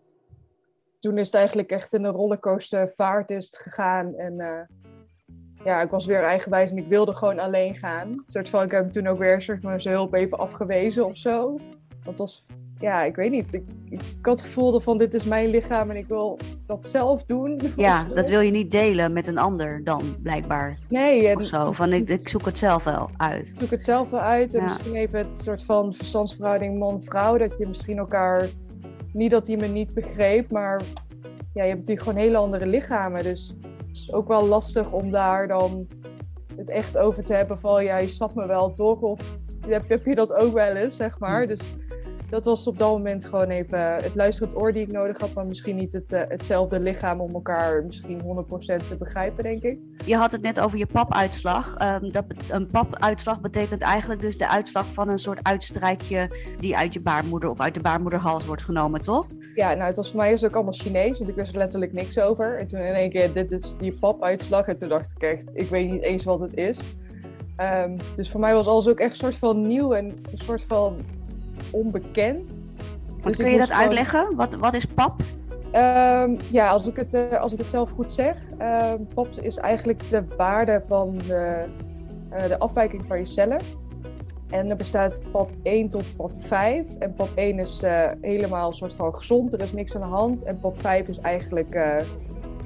toen 0.99 1.19
is 1.19 1.27
het 1.27 1.35
eigenlijk 1.35 1.71
echt 1.71 1.93
in 1.93 2.05
een 2.05 2.13
rollercoaster 2.13 2.93
vaart 2.97 3.57
gegaan. 3.57 4.15
En 4.15 4.41
uh, 4.41 4.61
ja, 5.65 5.83
ik 5.83 5.91
was 5.91 6.07
weer 6.07 6.23
eigenwijs 6.23 6.71
en 6.71 6.77
ik 6.77 6.89
wilde 6.89 7.15
gewoon 7.15 7.39
alleen 7.39 7.75
gaan. 7.75 8.09
Een 8.09 8.23
soort 8.27 8.49
van, 8.49 8.63
ik 8.63 8.71
heb 8.71 8.91
toen 8.91 9.07
ook 9.07 9.19
weer 9.19 9.43
soort 9.43 9.61
van 9.61 9.81
zijn 9.81 9.95
hulp 9.95 10.15
even 10.15 10.39
afgewezen 10.39 11.07
of 11.07 11.17
zo. 11.17 11.59
Want 12.05 12.19
was 12.19 12.45
ja, 12.83 13.03
ik 13.03 13.17
weet 13.17 13.31
niet. 13.31 13.55
Ik, 13.55 13.63
ik, 13.89 14.01
had 14.23 14.39
het 14.39 14.47
gevoel 14.47 14.81
van 14.81 14.99
dit 14.99 15.15
is 15.15 15.25
mijn 15.25 15.49
lichaam 15.49 15.91
en 15.91 15.97
ik 15.97 16.09
wil 16.09 16.39
dat 16.67 16.85
zelf 16.85 17.25
doen. 17.25 17.61
Ja, 17.77 18.05
dat 18.05 18.29
wil 18.29 18.41
je 18.41 18.51
niet 18.51 18.71
delen 18.71 19.13
met 19.13 19.27
een 19.27 19.39
ander 19.39 19.85
dan, 19.85 20.03
blijkbaar. 20.23 20.79
Nee. 20.89 21.29
En, 21.29 21.37
of 21.37 21.45
zo, 21.45 21.73
van 21.73 21.93
ik, 21.93 22.09
ik, 22.09 22.29
zoek 22.29 22.45
het 22.45 22.59
zelf 22.59 22.85
wel 22.85 23.11
uit. 23.17 23.49
Ik 23.49 23.59
zoek 23.59 23.71
het 23.71 23.85
zelf 23.85 24.11
wel 24.11 24.21
uit. 24.21 24.55
En 24.55 24.65
misschien 24.65 24.95
even 24.95 25.19
het 25.19 25.43
soort 25.43 25.65
van 25.65 25.95
verstandsverhouding 25.95 26.79
man-vrouw. 26.79 27.39
Dat 27.39 27.59
je 27.59 27.67
misschien 27.67 27.99
elkaar, 27.99 28.49
niet 29.13 29.31
dat 29.31 29.47
hij 29.47 29.57
me 29.57 29.67
niet 29.67 29.95
begreep, 29.95 30.51
maar 30.51 30.83
ja, 31.53 31.63
je 31.63 31.69
hebt 31.69 31.79
natuurlijk 31.79 32.07
gewoon 32.07 32.23
hele 32.23 32.37
andere 32.37 32.67
lichamen. 32.67 33.23
Dus 33.23 33.57
het 33.61 33.97
is 33.97 34.13
ook 34.13 34.29
wel 34.29 34.47
lastig 34.47 34.91
om 34.91 35.11
daar 35.11 35.49
dan 35.49 35.87
het 36.57 36.69
echt 36.69 36.97
over 36.97 37.25
te 37.25 37.35
hebben 37.35 37.61
van, 37.61 37.85
ja, 37.85 37.97
je 37.97 38.09
snapt 38.09 38.35
me 38.35 38.47
wel 38.47 38.73
toch? 38.73 39.01
Of 39.01 39.39
heb, 39.69 39.89
heb 39.89 40.07
je 40.07 40.15
dat 40.15 40.33
ook 40.33 40.53
wel 40.53 40.75
eens, 40.77 40.97
zeg 40.97 41.19
maar. 41.19 41.43
Hm. 41.43 41.49
Dus 41.49 41.75
dat 42.33 42.45
was 42.45 42.67
op 42.67 42.79
dat 42.79 42.91
moment 42.91 43.25
gewoon 43.25 43.49
even 43.49 43.79
het 43.79 44.15
luisterend 44.15 44.57
oor 44.57 44.73
die 44.73 44.83
ik 44.83 44.93
nodig 44.93 45.19
had, 45.19 45.35
maar 45.35 45.47
misschien 45.47 45.77
niet 45.77 45.93
het, 45.93 46.13
uh, 46.13 46.21
hetzelfde 46.29 46.81
lichaam 46.81 47.21
om 47.21 47.31
elkaar 47.31 47.85
misschien 47.85 48.21
100% 48.21 48.87
te 48.87 48.97
begrijpen, 48.99 49.45
denk 49.45 49.63
ik. 49.63 49.79
Je 50.05 50.17
had 50.17 50.33
het 50.33 50.43
net 50.43 50.61
over 50.61 50.79
je 50.79 50.87
papuitslag. 50.87 51.77
Um, 51.83 52.13
dat, 52.13 52.25
een 52.49 52.67
papuitslag 52.67 53.41
betekent 53.41 53.81
eigenlijk 53.81 54.21
dus 54.21 54.37
de 54.37 54.49
uitslag 54.49 54.87
van 54.87 55.09
een 55.09 55.19
soort 55.19 55.39
uitstrijkje 55.43 56.31
die 56.59 56.77
uit 56.77 56.93
je 56.93 57.01
baarmoeder 57.01 57.51
of 57.51 57.61
uit 57.61 57.75
de 57.75 57.81
baarmoederhals 57.81 58.45
wordt 58.45 58.63
genomen, 58.63 59.03
toch? 59.03 59.27
Ja, 59.55 59.75
nou, 59.75 59.87
het 59.87 59.97
was 59.97 60.11
voor 60.11 60.21
mij 60.21 60.31
dus 60.31 60.45
ook 60.45 60.55
allemaal 60.55 60.73
Chinees, 60.73 61.19
want 61.19 61.31
ik 61.31 61.37
wist 61.37 61.53
er 61.53 61.59
letterlijk 61.59 61.93
niks 61.93 62.19
over. 62.19 62.59
En 62.59 62.67
toen 62.67 62.81
in 62.81 62.95
één 62.95 63.11
keer, 63.11 63.33
dit 63.33 63.53
is 63.53 63.77
die 63.77 63.93
papuitslag. 63.93 64.67
En 64.67 64.77
toen 64.77 64.89
dacht 64.89 65.13
ik 65.17 65.23
echt, 65.23 65.51
ik 65.55 65.69
weet 65.69 65.91
niet 65.91 66.03
eens 66.03 66.25
wat 66.25 66.41
het 66.41 66.55
is. 66.55 66.79
Um, 67.57 67.97
dus 68.17 68.31
voor 68.31 68.41
mij 68.41 68.55
was 68.55 68.67
alles 68.67 68.89
ook 68.89 68.99
echt 68.99 69.11
een 69.11 69.17
soort 69.17 69.37
van 69.37 69.67
nieuw 69.67 69.93
en 69.93 70.05
een 70.05 70.39
soort 70.39 70.63
van 70.63 70.97
onbekend. 71.71 72.61
Dus 73.23 73.37
kun 73.37 73.51
je 73.51 73.59
dat 73.59 73.71
uitleggen? 73.71 74.37
Wat, 74.37 74.55
wat 74.55 74.75
is 74.75 74.85
pap? 74.85 75.23
Um, 75.75 76.37
ja, 76.51 76.69
als 76.69 76.87
ik, 76.87 76.97
het, 76.97 77.15
uh, 77.15 77.33
als 77.33 77.53
ik 77.53 77.59
het 77.59 77.67
zelf 77.67 77.91
goed 77.91 78.13
zeg. 78.13 78.37
Uh, 78.61 78.93
pap 79.15 79.29
is 79.41 79.57
eigenlijk 79.57 80.11
de 80.11 80.25
waarde 80.37 80.83
van 80.89 81.19
de, 81.27 81.65
uh, 82.33 82.47
de 82.47 82.59
afwijking 82.59 83.07
van 83.07 83.19
je 83.19 83.25
cellen. 83.25 83.61
En 84.51 84.71
er 84.71 84.77
bestaat 84.77 85.21
pap 85.31 85.51
1 85.63 85.89
tot 85.89 86.17
pap 86.17 86.33
5. 86.39 86.99
En 86.99 87.15
pap 87.15 87.29
1 87.35 87.59
is 87.59 87.83
eh, 87.83 88.07
helemaal 88.21 88.69
een 88.69 88.75
soort 88.75 88.95
van 88.95 89.15
gezond, 89.15 89.53
er 89.53 89.61
is 89.61 89.73
niks 89.73 89.95
aan 89.95 90.01
de 90.01 90.07
hand. 90.07 90.43
En 90.43 90.61
pap 90.61 90.81
5 90.81 91.09
is 91.09 91.19
eigenlijk 91.19 91.81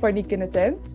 paniek 0.01 0.33
in 0.33 0.39
de 0.39 0.49
tent. 0.49 0.95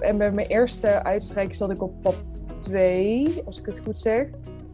en 0.00 0.18
bij 0.18 0.32
mijn 0.32 0.46
eerste 0.46 1.02
uitstrijking 1.02 1.56
zat 1.56 1.70
ik 1.70 1.82
op 1.82 1.92
pap 2.02 2.16
2, 2.56 3.42
als 3.44 3.58
ik 3.58 3.66
het 3.66 3.78
goed 3.78 3.98
zeg. 3.98 4.26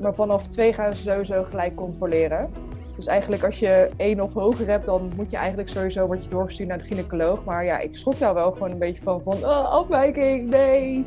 Maar 0.04 0.14
vanaf 0.14 0.48
twee 0.48 0.72
gaan 0.72 0.96
ze 0.96 1.02
sowieso 1.02 1.42
gelijk 1.42 1.74
controleren. 1.74 2.50
Dus 2.96 3.06
eigenlijk 3.06 3.44
als 3.44 3.58
je 3.58 3.90
één 3.96 4.20
of 4.20 4.32
hoger 4.32 4.66
hebt, 4.66 4.84
dan 4.84 5.12
moet 5.16 5.30
je 5.30 5.36
eigenlijk 5.36 5.68
sowieso 5.68 6.06
wat 6.06 6.24
je 6.24 6.30
doorgestuurd 6.30 6.68
naar 6.68 6.78
de 6.78 6.84
gynaecoloog. 6.84 7.44
Maar 7.44 7.64
ja, 7.64 7.78
ik 7.78 7.96
schrok 7.96 8.18
daar 8.18 8.34
wel 8.34 8.52
gewoon 8.52 8.70
een 8.70 8.78
beetje 8.78 9.02
van, 9.02 9.20
van 9.22 9.34
oh, 9.34 9.64
afwijking, 9.64 10.50
nee. 10.50 11.04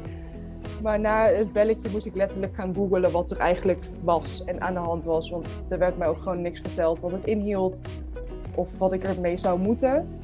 Maar 0.82 1.00
na 1.00 1.26
het 1.26 1.54
belletje 1.54 1.90
moest 1.92 2.06
ik 2.06 2.16
letterlijk 2.16 2.56
gaan 2.56 2.76
googlen 2.76 3.12
wat 3.12 3.32
er 3.32 3.38
eigenlijk 3.38 3.84
was 4.04 4.44
en 4.44 4.62
aan 4.62 4.74
de 4.74 4.80
hand 4.80 5.06
was. 5.06 5.30
Want 5.30 5.48
er 5.70 5.80
werd 5.80 5.98
mij 5.98 6.08
ook 6.08 6.22
gewoon 6.22 6.42
niks 6.42 6.60
verteld 6.60 7.00
wat 7.00 7.12
het 7.12 7.26
inhield 7.26 7.82
of 8.56 8.78
wat 8.78 8.94
ik 8.94 9.04
ermee 9.04 9.38
zou 9.38 9.60
moeten. 9.60 10.20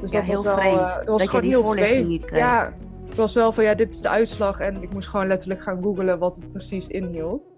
Dus 0.00 0.10
ja, 0.10 0.18
dat 0.18 0.28
heel 0.28 0.44
was 0.44 0.54
wel, 0.54 0.62
vreemd 0.62 0.78
uh, 0.78 1.04
was 1.04 1.22
dat 1.22 1.32
je 1.32 1.40
die 1.40 1.56
voorlichting 1.56 2.08
niet 2.08 2.24
kreeg. 2.24 2.38
Ja, 2.38 2.72
het 3.08 3.16
was 3.16 3.34
wel 3.34 3.52
van 3.52 3.64
ja, 3.64 3.74
dit 3.74 3.94
is 3.94 4.00
de 4.00 4.08
uitslag 4.08 4.60
en 4.60 4.82
ik 4.82 4.94
moest 4.94 5.08
gewoon 5.08 5.26
letterlijk 5.26 5.62
gaan 5.62 5.82
googlen 5.82 6.18
wat 6.18 6.36
het 6.36 6.52
precies 6.52 6.86
inhield. 6.86 7.53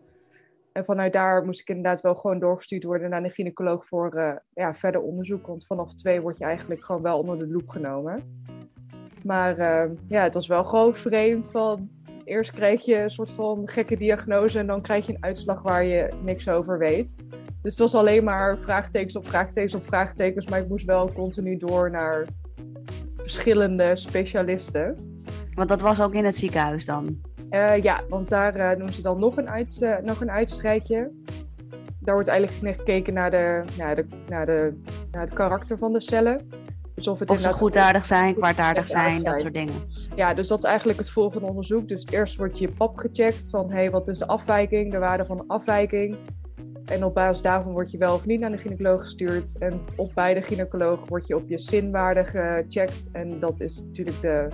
En 0.76 0.84
vanuit 0.84 1.12
daar 1.12 1.44
moest 1.44 1.60
ik 1.60 1.68
inderdaad 1.68 2.00
wel 2.00 2.14
gewoon 2.14 2.38
doorgestuurd 2.38 2.84
worden 2.84 3.10
naar 3.10 3.22
de 3.22 3.30
gynaecoloog 3.30 3.86
voor 3.86 4.14
uh, 4.16 4.32
ja, 4.54 4.74
verder 4.74 5.00
onderzoek. 5.00 5.46
Want 5.46 5.66
vanaf 5.66 5.94
twee 5.94 6.20
word 6.20 6.38
je 6.38 6.44
eigenlijk 6.44 6.84
gewoon 6.84 7.02
wel 7.02 7.18
onder 7.18 7.38
de 7.38 7.46
loep 7.46 7.68
genomen. 7.68 8.22
Maar 9.22 9.58
uh, 9.58 9.96
ja, 10.08 10.22
het 10.22 10.34
was 10.34 10.46
wel 10.46 10.64
gewoon 10.64 10.94
vreemd. 10.94 11.50
Van, 11.50 11.88
eerst 12.24 12.50
kreeg 12.50 12.84
je 12.84 12.98
een 12.98 13.10
soort 13.10 13.30
van 13.30 13.68
gekke 13.68 13.96
diagnose 13.96 14.58
en 14.58 14.66
dan 14.66 14.80
krijg 14.80 15.06
je 15.06 15.14
een 15.14 15.24
uitslag 15.24 15.62
waar 15.62 15.84
je 15.84 16.08
niks 16.22 16.48
over 16.48 16.78
weet. 16.78 17.14
Dus 17.62 17.72
het 17.72 17.78
was 17.78 17.94
alleen 17.94 18.24
maar 18.24 18.58
vraagtekens 18.58 19.16
op 19.16 19.26
vraagtekens 19.26 19.74
op 19.74 19.86
vraagtekens. 19.86 20.46
Maar 20.46 20.60
ik 20.60 20.68
moest 20.68 20.84
wel 20.84 21.12
continu 21.12 21.56
door 21.56 21.90
naar 21.90 22.26
verschillende 23.14 23.96
specialisten. 23.96 24.94
Want 25.54 25.68
dat 25.68 25.80
was 25.80 26.00
ook 26.00 26.14
in 26.14 26.24
het 26.24 26.36
ziekenhuis 26.36 26.84
dan? 26.84 27.25
Uh, 27.56 27.82
ja, 27.82 28.00
want 28.08 28.28
daar 28.28 28.60
uh, 28.60 28.78
doen 28.78 28.92
ze 28.92 29.02
dan 29.02 29.20
nog 29.20 29.36
een, 29.36 29.50
uit, 29.50 29.80
uh, 29.82 29.96
nog 30.02 30.20
een 30.20 30.30
uitstrijkje. 30.30 31.10
Daar 32.00 32.14
wordt 32.14 32.28
eigenlijk 32.28 32.76
gekeken 32.76 33.14
naar, 33.14 33.30
de, 33.30 33.64
naar, 33.76 33.96
de, 33.96 34.06
naar, 34.26 34.46
de, 34.46 34.80
naar 35.10 35.22
het 35.22 35.32
karakter 35.32 35.78
van 35.78 35.92
de 35.92 36.00
cellen. 36.00 36.48
Dus 36.94 37.08
of, 37.08 37.18
het 37.18 37.30
of 37.30 37.40
ze 37.40 37.52
goedaardig 37.52 38.04
zijn, 38.04 38.34
kwaadaardig 38.34 38.86
zijn, 38.86 39.22
dat 39.22 39.40
soort 39.40 39.54
dingen. 39.54 39.74
Ja, 40.14 40.34
dus 40.34 40.48
dat 40.48 40.58
is 40.58 40.64
eigenlijk 40.64 40.98
het 40.98 41.10
volgende 41.10 41.46
onderzoek. 41.46 41.88
Dus 41.88 42.06
eerst 42.10 42.36
wordt 42.36 42.58
je 42.58 42.72
pap 42.72 42.96
gecheckt 42.96 43.50
van 43.50 43.70
hey, 43.70 43.90
wat 43.90 44.08
is 44.08 44.18
de 44.18 44.26
afwijking, 44.26 44.92
de 44.92 44.98
waarde 44.98 45.24
van 45.24 45.36
de 45.36 45.44
afwijking. 45.46 46.16
En 46.84 47.04
op 47.04 47.14
basis 47.14 47.42
daarvan 47.42 47.72
word 47.72 47.90
je 47.90 47.98
wel 47.98 48.14
of 48.14 48.26
niet 48.26 48.40
naar 48.40 48.50
de 48.50 48.58
gynaecoloog 48.58 49.00
gestuurd. 49.00 49.58
En 49.58 49.80
op 49.96 50.14
bij 50.14 50.34
de 50.34 50.42
gynaecoloog 50.42 51.08
word 51.08 51.26
je 51.26 51.36
op 51.36 51.48
je 51.48 51.58
zinwaarde 51.58 52.24
gecheckt. 52.24 53.08
En 53.12 53.40
dat 53.40 53.60
is 53.60 53.82
natuurlijk 53.82 54.20
de, 54.20 54.48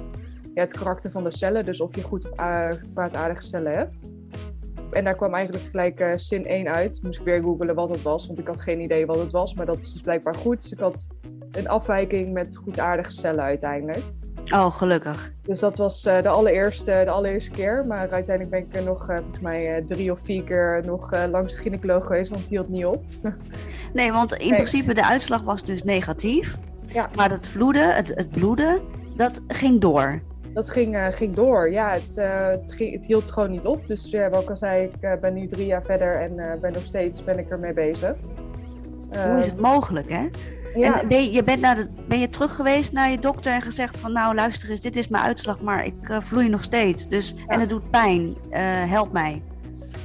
ja, 0.55 0.63
het 0.63 0.73
karakter 0.73 1.11
van 1.11 1.25
de 1.25 1.31
cellen. 1.31 1.65
Dus 1.65 1.81
of 1.81 1.95
je 1.95 2.03
goed 2.03 2.31
of 2.31 2.41
uh, 2.41 2.69
kwaadaardige 2.93 3.45
cellen 3.45 3.73
hebt. 3.73 4.11
en 4.91 5.05
daar 5.05 5.17
kwam 5.17 5.35
eigenlijk 5.35 5.65
gelijk 5.71 6.01
uh, 6.01 6.13
SIN 6.15 6.45
1 6.45 6.69
uit. 6.69 7.01
Moest 7.03 7.19
ik 7.19 7.25
weer 7.25 7.43
googelen 7.43 7.75
wat 7.75 7.89
het 7.89 8.03
was, 8.03 8.27
want 8.27 8.39
ik 8.39 8.47
had 8.47 8.61
geen 8.61 8.81
idee 8.81 9.07
wat 9.07 9.19
het 9.19 9.33
was. 9.33 9.55
Maar 9.55 9.67
dat 9.67 9.79
is 9.79 9.93
dus 9.93 10.01
blijkbaar 10.01 10.35
goed. 10.35 10.63
Dus 10.63 10.73
ik 10.73 10.79
had 10.79 11.07
een 11.51 11.69
afwijking 11.69 12.33
met 12.33 12.57
goedaardige 12.57 13.13
cellen 13.13 13.43
uiteindelijk. 13.43 14.03
Oh, 14.51 14.73
gelukkig. 14.73 15.33
Dus 15.41 15.61
dat 15.61 15.79
was 15.79 16.07
uh, 16.07 16.23
de, 16.23 16.29
allereerste, 16.29 17.03
de 17.05 17.11
allereerste 17.11 17.51
keer. 17.51 17.85
Maar 17.87 18.11
uiteindelijk 18.11 18.51
ben 18.51 18.61
ik 18.61 18.77
er 18.77 18.83
nog, 18.83 19.11
uh, 19.11 19.17
volgens 19.17 19.41
mij, 19.41 19.79
uh, 19.79 19.87
drie 19.87 20.13
of 20.13 20.21
vier 20.23 20.45
keer 20.45 20.83
nog 20.87 21.11
langs 21.31 21.55
de 21.55 21.61
gynaecoloog 21.61 22.07
geweest, 22.07 22.31
want 22.31 22.43
die 22.49 22.59
hield 22.59 22.69
niet 22.69 22.85
op. 22.85 23.05
nee, 23.93 24.13
want 24.13 24.33
in 24.33 24.49
nee. 24.49 24.57
principe 24.57 24.95
de 24.95 25.05
uitslag 25.05 25.43
was 25.43 25.63
dus 25.63 25.83
negatief. 25.83 26.57
Ja. 26.87 27.11
Maar 27.17 27.31
het 27.31 27.49
vloeden, 27.49 27.95
het, 27.95 28.09
het 28.15 28.31
bloeden, 28.31 28.81
dat 29.17 29.41
ging 29.49 29.81
door. 29.81 30.21
Dat 30.55 30.71
ging, 30.71 31.09
ging 31.11 31.35
door, 31.35 31.71
ja. 31.71 31.93
Het, 31.93 32.15
het, 32.61 32.73
ging, 32.73 32.93
het 32.93 33.07
hield 33.07 33.31
gewoon 33.31 33.51
niet 33.51 33.67
op. 33.67 33.89
Dus 33.89 34.11
ja, 34.11 34.31
wat 34.31 34.43
ik 34.43 34.51
al 34.51 34.57
zei, 34.57 34.83
ik 35.01 35.21
ben 35.21 35.35
nu 35.35 35.47
drie 35.47 35.67
jaar 35.67 35.83
verder 35.83 36.17
en 36.17 36.61
ben 36.61 36.73
nog 36.73 36.87
steeds 36.87 37.25
ben 37.25 37.39
ik 37.39 37.49
ermee 37.49 37.73
bezig. 37.73 38.15
Hoe 39.11 39.39
is 39.39 39.47
het 39.47 39.61
mogelijk, 39.61 40.11
hè? 40.11 40.29
Ja. 40.75 41.01
En 41.01 41.09
ben 41.09 41.33
je, 41.33 41.43
bent 41.43 41.61
naar 41.61 41.75
de, 41.75 41.89
ben 42.09 42.19
je 42.19 42.29
terug 42.29 42.55
geweest 42.55 42.93
naar 42.93 43.11
je 43.11 43.19
dokter 43.19 43.53
en 43.53 43.63
gezegd 43.63 43.99
van 43.99 44.13
nou 44.13 44.35
luister 44.35 44.71
eens, 44.71 44.81
dit 44.81 44.97
is 44.97 45.09
mijn 45.09 45.25
uitslag, 45.25 45.61
maar 45.61 45.85
ik 45.85 46.09
uh, 46.09 46.21
vloei 46.21 46.49
nog 46.49 46.63
steeds. 46.63 47.09
Dus, 47.09 47.35
En 47.47 47.61
het 47.61 47.69
doet 47.69 47.91
pijn, 47.91 48.23
uh, 48.23 48.59
help 48.91 49.13
mij. 49.13 49.43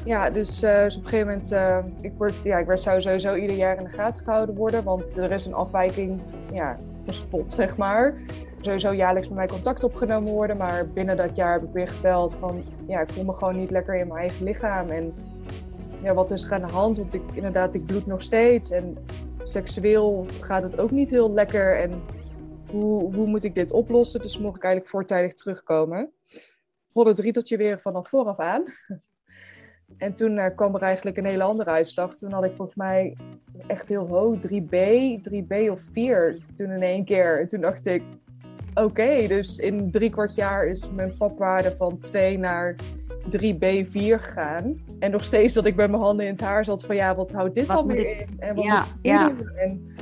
Ja, 0.06 0.30
dus, 0.30 0.64
uh, 0.64 0.80
dus 0.80 0.98
op 0.98 1.04
een 1.04 1.10
gegeven 1.10 1.28
moment, 1.28 1.94
ik, 2.02 2.12
word, 2.18 2.44
ja, 2.44 2.58
ik 2.58 2.66
werd 2.66 2.80
sowieso 2.80 3.36
ieder 3.36 3.56
jaar 3.56 3.78
in 3.78 3.84
de 3.84 3.90
gaten 3.90 4.24
gehouden 4.24 4.56
worden, 4.56 4.84
want 4.84 5.18
er 5.18 5.32
is 5.32 5.46
een 5.46 5.54
afwijking, 5.54 6.22
ja, 6.54 6.76
gespot 7.06 7.52
zeg 7.52 7.78
maar. 7.78 8.14
Sowieso 8.62 8.94
jaarlijks 8.94 9.28
met 9.28 9.38
mij 9.38 9.48
contact 9.48 9.84
opgenomen 9.84 10.34
worden, 10.34 10.58
maar 10.58 10.90
binnen 10.90 11.18
dat 11.18 11.36
jaar 11.36 11.60
heb 11.60 11.68
ik 11.68 11.74
weer 11.74 11.88
gebeld 11.88 12.36
van, 12.40 12.64
ja, 12.88 13.02
ik 13.02 13.10
voel 13.10 13.24
me 13.24 13.34
gewoon 13.34 13.60
niet 13.60 13.72
lekker 13.72 13.96
in 13.96 14.08
mijn 14.08 14.20
eigen 14.20 14.44
lichaam 14.44 14.90
en 14.90 15.14
ja, 16.02 16.14
wat 16.14 16.32
is 16.32 16.44
er 16.44 16.54
aan 16.54 16.62
de 16.62 16.74
hand? 16.74 16.98
Want 16.98 17.14
ik, 17.14 17.22
inderdaad, 17.34 17.74
ik 17.74 17.86
bloed 17.86 18.06
nog 18.06 18.22
steeds 18.22 18.72
en 18.72 18.98
seksueel 19.44 20.26
gaat 20.42 20.64
het 20.64 20.80
ook 20.80 20.92
niet 20.92 21.10
heel 21.10 21.32
lekker. 21.32 21.78
En 21.78 22.02
hoe, 22.72 23.14
hoe 23.16 23.28
moet 23.28 23.44
ik 23.44 23.56
dit 23.56 23.72
oplossen? 23.72 24.22
Dus 24.22 24.38
mocht 24.38 24.56
ik 24.56 24.64
eigenlijk 24.64 24.94
voortijdig 24.94 25.34
terugkomen. 25.34 26.12
Rol 26.94 27.06
het 27.06 27.20
rieteltje 27.20 27.58
weer 27.58 27.80
vanaf 27.80 28.10
vooraf 28.10 28.40
aan. 28.40 28.64
En 29.98 30.14
toen 30.14 30.38
uh, 30.38 30.46
kwam 30.56 30.76
er 30.76 30.82
eigenlijk 30.82 31.18
een 31.18 31.26
hele 31.26 31.44
andere 31.44 31.70
uitslag. 31.70 32.16
Toen 32.16 32.32
had 32.32 32.44
ik 32.44 32.56
volgens 32.56 32.78
mij 32.78 33.18
echt 33.68 33.88
heel 33.88 34.08
hoog, 34.08 34.38
3B, 34.48 34.78
3B 35.30 35.70
of 35.70 35.82
4. 35.82 36.46
Toen 36.54 36.72
in 36.72 36.82
één 36.82 37.06
keer. 37.06 37.40
En 37.40 37.48
toen 37.48 37.62
dacht 37.62 37.86
ik, 37.86 38.04
oké, 38.84 39.28
dus 39.28 39.58
in 39.58 39.92
drie 39.92 40.10
kwart 40.10 40.36
jaar 40.36 40.66
is 40.66 40.90
mijn 40.96 41.14
papwaarde 41.18 41.76
van 41.78 42.00
2 42.00 42.38
naar 42.40 42.76
3B4 43.30 44.20
gegaan. 44.20 44.82
En 45.00 45.12
nog 45.12 45.24
steeds 45.24 45.54
dat 45.54 45.66
ik 45.66 45.76
met 45.76 45.90
mijn 45.90 46.02
handen 46.02 46.26
in 46.26 46.32
het 46.32 46.42
haar 46.42 46.66
zat 46.66 46.86
van 46.86 46.96
ja, 46.96 47.16
wat 47.16 47.32
houdt 47.32 47.56
dit 47.56 47.68
dan 47.68 47.88
weer 47.88 48.00
ik- 48.00 48.20
in? 48.22 48.40
En 48.40 48.56
wat 48.56 48.66
Ja, 48.66 48.86
ja. 49.02 49.32
En 49.56 49.96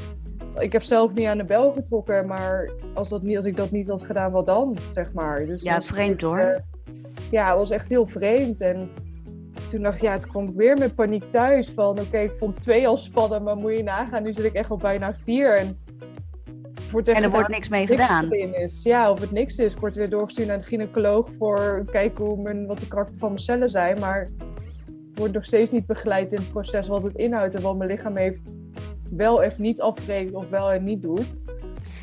ik 0.59 0.71
heb 0.71 0.83
zelf 0.83 1.13
niet 1.13 1.25
aan 1.27 1.37
de 1.37 1.43
bel 1.43 1.71
getrokken, 1.71 2.25
maar 2.27 2.69
als, 2.93 3.09
dat 3.09 3.21
niet, 3.21 3.35
als 3.35 3.45
ik 3.45 3.55
dat 3.57 3.71
niet 3.71 3.89
had 3.89 4.03
gedaan, 4.03 4.31
wat 4.31 4.45
dan? 4.45 4.77
Zeg 4.93 5.13
maar. 5.13 5.45
Dus 5.45 5.63
Ja, 5.63 5.81
vreemd, 5.81 6.11
echt, 6.11 6.21
hoor. 6.21 6.37
eh, 6.39 6.61
ja, 7.31 7.47
het 7.47 7.57
was 7.57 7.69
echt 7.71 7.89
heel 7.89 8.07
vreemd. 8.07 8.61
En 8.61 8.89
toen 9.69 9.81
dacht 9.81 9.95
ik, 9.95 10.01
ja, 10.01 10.17
toen 10.17 10.29
kwam 10.29 10.55
weer 10.55 10.77
met 10.77 10.95
paniek 10.95 11.23
thuis. 11.31 11.69
Van 11.69 11.99
oké, 11.99 12.17
ik 12.17 12.33
vond 12.39 12.61
twee 12.61 12.87
al 12.87 12.97
spannend, 12.97 13.43
maar 13.45 13.55
moet 13.55 13.77
je 13.77 13.83
nagaan, 13.83 14.23
nu 14.23 14.33
zit 14.33 14.45
ik 14.45 14.53
echt 14.53 14.69
al 14.69 14.77
bijna 14.77 15.13
vier. 15.15 15.57
En, 15.57 15.77
wordt 16.95 17.07
echt 17.07 17.17
En 17.17 17.23
er 17.23 17.31
wordt 17.31 17.49
niks 17.49 17.69
mee 17.69 17.87
niks 17.87 18.01
gedaan. 18.01 18.31
is. 18.31 18.83
Ja, 18.83 19.11
of 19.11 19.19
het 19.19 19.31
niks 19.31 19.57
is. 19.57 19.73
Ik 19.73 19.79
word 19.79 19.95
weer 19.95 20.09
doorgestuurd 20.09 20.47
naar 20.47 20.57
de 20.57 20.63
gynaecoloog 20.63 21.29
voor 21.37 21.83
kijken 21.91 22.25
hoe 22.25 22.41
mijn, 22.41 22.67
wat 22.67 22.79
de 22.79 22.87
karakter 22.87 23.19
van 23.19 23.27
mijn 23.29 23.41
cellen 23.41 23.69
zijn. 23.69 23.99
Maar 23.99 24.27
ik 24.87 25.21
word 25.21 25.33
nog 25.33 25.45
steeds 25.45 25.71
niet 25.71 25.85
begeleid 25.85 26.31
in 26.31 26.39
het 26.39 26.51
proces 26.51 26.87
wat 26.87 27.03
het 27.03 27.15
inhoudt 27.15 27.55
en 27.55 27.61
wat 27.61 27.77
mijn 27.77 27.89
lichaam 27.89 28.17
heeft 28.17 28.53
wel 29.15 29.35
of 29.35 29.57
niet 29.57 29.81
afbreekt 29.81 30.33
of 30.33 30.49
wel 30.49 30.71
en 30.71 30.83
niet 30.83 31.01
doet. 31.01 31.37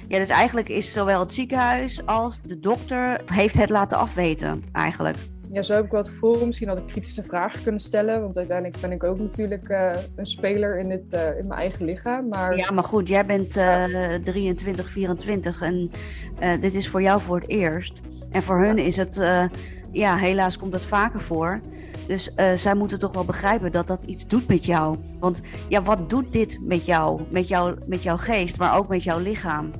Ja, 0.08 0.18
dus 0.18 0.28
eigenlijk 0.28 0.68
is 0.68 0.92
zowel 0.92 1.20
het 1.20 1.32
ziekenhuis 1.32 2.06
als 2.06 2.40
de 2.40 2.60
dokter 2.60 3.20
heeft 3.32 3.54
het 3.54 3.70
laten 3.70 3.98
afweten, 3.98 4.64
eigenlijk. 4.72 5.16
Ja, 5.52 5.62
zo 5.62 5.74
heb 5.74 5.84
ik 5.84 5.90
wel 5.90 6.00
het 6.00 6.08
gevoel. 6.08 6.46
Misschien 6.46 6.68
had 6.68 6.78
ik 6.78 6.86
kritische 6.86 7.22
vragen 7.22 7.62
kunnen 7.62 7.80
stellen. 7.80 8.20
Want 8.22 8.36
uiteindelijk 8.36 8.80
ben 8.80 8.92
ik 8.92 9.04
ook 9.04 9.18
natuurlijk 9.18 9.68
eh, 9.68 9.90
een 10.16 10.26
speler 10.26 10.78
in, 10.78 10.88
dit, 10.88 11.12
eh, 11.12 11.26
in 11.26 11.48
mijn 11.48 11.60
eigen 11.60 11.84
lichaam. 11.84 12.28
Maar 12.28 12.56
Ja, 12.56 12.70
maar 12.70 12.84
goed, 12.84 13.08
jij 13.08 13.24
bent 13.24 13.56
eh 13.56 14.14
23, 14.22 14.90
24 14.90 15.62
en 15.62 15.90
eh, 16.38 16.60
dit 16.60 16.74
is 16.74 16.88
voor 16.88 17.02
jou 17.02 17.20
voor 17.20 17.36
het 17.36 17.48
eerst. 17.48 18.00
En 18.30 18.42
voor 18.42 18.64
hun 18.64 18.78
is 18.78 18.96
het, 18.96 19.18
eh, 19.18 19.44
ja, 19.92 20.16
helaas 20.16 20.58
komt 20.58 20.72
dat 20.72 20.84
vaker 20.84 21.20
voor. 21.20 21.60
Dus 22.06 22.34
eh, 22.34 22.52
zij 22.54 22.74
moeten 22.74 22.98
toch 22.98 23.12
wel 23.14 23.24
begrijpen 23.24 23.72
dat 23.72 23.86
dat 23.86 24.02
iets 24.04 24.26
doet 24.26 24.48
met 24.48 24.64
jou. 24.64 24.96
Want 25.20 25.40
ja, 25.68 25.82
wat 25.82 26.10
doet 26.10 26.32
dit 26.32 26.58
met 26.60 26.86
jou? 26.86 27.22
Met, 27.30 27.48
jou, 27.48 27.76
met 27.86 28.02
jouw 28.02 28.16
geest, 28.16 28.58
maar 28.58 28.76
ook 28.76 28.88
met 28.88 29.02
jouw 29.02 29.18
lichaam? 29.18 29.70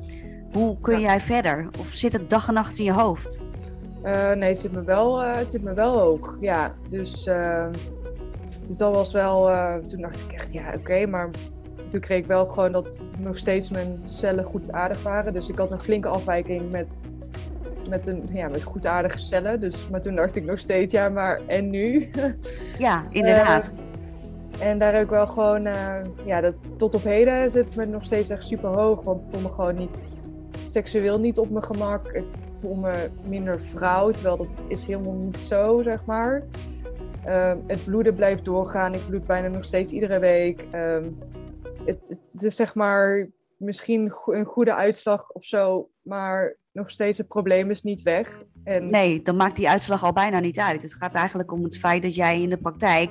Hoe 0.53 0.81
kun 0.81 0.95
Ja. 1.01 1.01
jij 1.01 1.21
verder? 1.21 1.69
Of 1.79 1.87
zit 1.93 2.13
het 2.13 2.31
dag 2.31 2.49
en 2.49 2.55
nacht 2.55 2.79
in 2.79 2.85
je 2.85 2.93
hoofd? 2.93 3.41
Eh, 4.03 4.33
nee, 4.33 4.49
het 4.49 4.59
zit 4.59 4.73
me 4.73 4.83
wel, 4.83 5.23
eh, 5.23 5.37
het 5.37 5.51
zit 5.51 5.65
me 5.65 5.75
wel 5.75 5.99
hoog. 5.99 6.37
Ja, 6.41 6.75
dus, 6.89 7.27
eh, 7.27 7.67
dus 8.69 8.77
dat 8.77 8.95
was 8.95 9.13
wel. 9.13 9.51
eh, 9.51 9.75
toen 9.75 10.01
dacht 10.01 10.21
ik 10.21 10.33
echt, 10.33 10.53
ja, 10.53 10.73
oké, 10.77 11.07
maar 11.07 11.31
toen 11.89 12.01
kreeg 12.01 12.19
ik 12.19 12.27
wel 12.27 12.47
gewoon 12.47 12.73
dat 12.73 12.99
nog 13.21 13.37
steeds 13.37 13.71
mijn 13.71 14.01
cellen 14.09 14.45
goed 14.45 14.73
aardig 14.73 15.03
waren. 15.03 15.33
Dus 15.33 15.49
ik 15.49 15.57
had 15.57 15.73
een 15.73 15.81
flinke 15.81 16.09
afwijking 16.09 16.71
met, 16.71 17.01
met, 17.89 18.07
een, 18.07 18.25
ja, 18.33 18.49
met 18.49 18.63
goedaardige 18.63 19.19
cellen. 19.19 19.61
Dus, 19.61 19.89
maar 19.91 20.01
toen 20.03 20.15
dacht 20.15 20.37
ik 20.37 20.45
nog 20.45 20.59
steeds, 20.59 20.93
ja, 20.93 21.09
maar 21.09 21.41
en 21.47 21.71
nu? 21.71 22.11
Ja, 22.79 23.03
inderdaad. 23.11 23.73
En 24.61 24.79
daar 24.79 24.93
heb 24.93 25.03
ik 25.03 25.11
wel 25.11 25.27
gewoon, 25.27 25.69
ja, 26.25 26.41
dat, 26.41 26.55
tot 26.77 26.95
op 26.95 27.03
heden 27.03 27.51
zit 27.51 27.77
me 27.77 27.85
nog 27.85 28.05
steeds 28.05 28.31
echt 28.31 28.47
super 28.47 28.69
hoog. 28.81 29.05
Want 29.05 29.21
ik 29.21 29.27
voel 29.31 29.41
me 29.41 29.49
gewoon 29.49 29.75
niet 29.75 30.09
seksueel 30.67 31.19
niet 31.19 31.39
op 31.39 31.51
mijn 31.51 31.65
gemak. 31.65 32.07
Ik 32.07 32.25
voel 32.63 32.75
me 32.75 33.09
minder 33.29 33.61
vrouw, 33.61 34.11
terwijl 34.11 34.37
dat 34.37 34.63
is 34.69 34.87
helemaal 34.87 35.15
niet 35.15 35.41
zo, 35.41 35.83
zeg 35.83 36.05
maar. 36.05 36.43
Ehm, 37.25 37.59
het 37.67 37.85
bloeden 37.85 38.15
blijft 38.15 38.45
doorgaan. 38.45 38.95
Ik 38.95 39.07
bloed 39.09 39.27
bijna 39.27 39.49
nog 39.49 39.65
steeds 39.65 39.93
iedere 39.93 40.19
week. 40.19 40.65
Ehm, 40.71 41.11
het, 41.85 42.19
het 42.33 42.43
is 42.43 42.57
zeg 42.57 42.75
maar 42.75 43.29
misschien 43.57 44.13
een 44.27 44.45
goede 44.45 44.75
uitslag 44.75 45.31
of 45.31 45.45
zo, 45.45 45.91
maar 46.03 46.57
nog 46.73 46.91
steeds 46.91 47.19
het 47.19 47.29
probleem 47.29 47.71
is 47.71 47.83
niet 47.83 48.03
weg. 48.03 48.43
En 48.65 48.91
Nee, 48.91 49.23
dan 49.23 49.37
maakt 49.37 49.57
die 49.57 49.69
uitslag 49.69 50.05
al 50.05 50.13
bijna 50.13 50.41
niet 50.41 50.59
uit. 50.59 50.83
Het 50.83 50.95
gaat 50.95 51.15
eigenlijk 51.15 51.53
om 51.53 51.65
het 51.65 51.79
feit 51.79 52.03
dat 52.03 52.15
jij 52.15 52.43
in 52.43 52.51
de 52.51 52.57
praktijk 52.57 53.11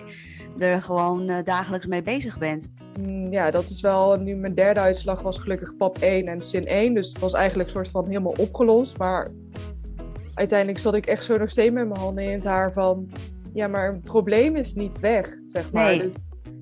er 0.60 0.81
gewoon 0.81 1.29
eh, 1.29 1.43
dagelijks 1.43 1.86
mee 1.86 2.01
bezig 2.01 2.38
bent. 2.38 2.72
Mm, 3.00 3.31
Ja, 3.31 3.51
dat 3.51 3.70
is 3.70 3.81
wel. 3.81 4.20
Nu 4.20 4.36
mijn 4.36 4.55
derde 4.55 4.79
uitslag 4.79 5.22
was 5.22 5.39
gelukkig 5.39 5.75
pap 5.75 5.98
1 5.98 6.25
en 6.25 6.41
sin 6.41 6.67
1. 6.67 6.93
Dus 6.93 7.10
het 7.10 7.20
was 7.20 7.34
eigenlijk 7.34 7.70
soort 7.70 7.89
van 7.89 8.08
helemaal 8.08 8.36
opgelost. 8.38 8.98
Maar 8.98 9.27
uiteindelijk 10.34 10.79
zat 10.79 10.96
ik 10.96 11.05
echt 11.05 11.24
zo 11.25 11.38
nog 11.38 11.50
steeds 11.50 11.72
met 11.72 11.88
mijn 11.88 12.00
handen 12.00 12.24
in 12.24 12.31
het 12.31 12.43
haar 12.43 12.74
van. 12.74 13.10
Ja, 13.53 13.67
maar 13.67 13.93
het 13.93 14.03
probleem 14.03 14.55
is 14.55 14.74
niet 14.74 15.00
weg, 15.00 15.36
zeg 15.50 15.72
maar. 15.72 15.86
Nee. 15.86 16.00
Dus 16.00 16.12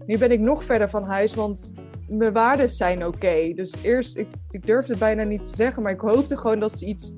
nu 0.06 0.18
ben 0.18 0.32
ik 0.32 0.40
nog 0.40 0.64
verder 0.64 0.90
van 0.90 1.04
huis, 1.04 1.34
want 1.34 1.74
mijn 2.08 2.34
waarden 2.34 2.70
zijn 2.70 3.06
oké. 3.06 3.52
Dus 3.56 3.74
eerst, 3.82 4.18
ik, 4.18 4.28
ik 4.50 4.66
durfde 4.66 4.92
het 4.92 5.00
bijna 5.00 5.24
niet 5.24 5.44
te 5.44 5.56
zeggen, 5.56 5.84
maar 5.84 5.92
ik 5.92 6.00
hoopte 6.00 6.38
gewoon 6.38 6.60
dat 6.60 6.72
ze 6.72 6.86
iets 6.86 7.14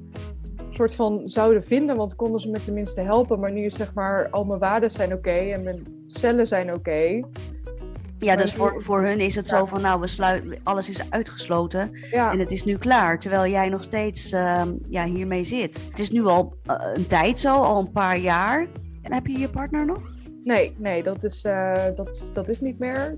soort 0.76 0.96
van 0.96 1.22
zouden 1.26 1.64
vinden, 1.64 1.96
want 1.96 2.16
konden 2.16 2.42
ze 2.42 2.50
me 2.50 2.62
tenminste 2.62 3.02
helpen. 3.02 3.40
Maar 3.40 3.52
nu 3.52 3.66
is 3.66 3.76
zeg 3.76 3.94
maar, 3.94 4.30
al 4.30 4.46
mijn 4.46 4.60
waarden 4.60 4.92
zijn 4.92 5.14
oké 5.14 5.32
en 5.32 5.64
mijn 5.64 5.82
cellen 6.08 6.48
zijn 6.48 6.74
oké. 6.74 6.92
Ja, 8.20 8.28
Maar 8.28 8.38
dus 8.38 8.54
voor, 8.54 8.74
nu- 8.74 8.82
voor 8.82 9.02
hun 9.04 9.20
is 9.20 9.36
het 9.36 9.50
Ja. 9.50 9.58
zo 9.58 9.66
van, 9.66 9.82
nou, 9.82 10.00
we 10.00 10.08
sluiten, 10.08 10.60
alles 10.64 10.90
is 10.90 11.10
uitgesloten 11.10 11.92
Ja. 12.12 12.32
en 12.32 12.40
het 12.40 12.52
is 12.52 12.64
nu 12.64 12.78
klaar. 12.78 13.20
Terwijl 13.20 13.52
jij 13.52 13.70
nog 13.70 13.84
steeds 13.84 14.32
ehm, 14.32 14.74
ja, 14.90 15.06
hiermee 15.06 15.44
zit. 15.44 15.86
Het 15.90 16.00
is 16.00 16.12
nu 16.12 16.26
al 16.26 16.54
eh, 16.66 16.76
een 16.94 17.08
tijd 17.08 17.40
zo, 17.40 17.56
al 17.56 17.80
een 17.80 17.92
paar 17.92 18.18
jaar. 18.18 18.68
En 19.02 19.14
heb 19.14 19.28
je 19.28 19.40
je 19.40 19.50
partner 19.50 19.86
nog? 19.86 20.02
Nee, 20.44 20.76
nee, 20.78 21.04
dat 21.04 21.24
is, 21.24 21.44
eh, 21.44 21.74
dat, 21.96 22.30
dat 22.34 22.48
is 22.48 22.60
niet 22.62 22.80
meer. 22.80 23.18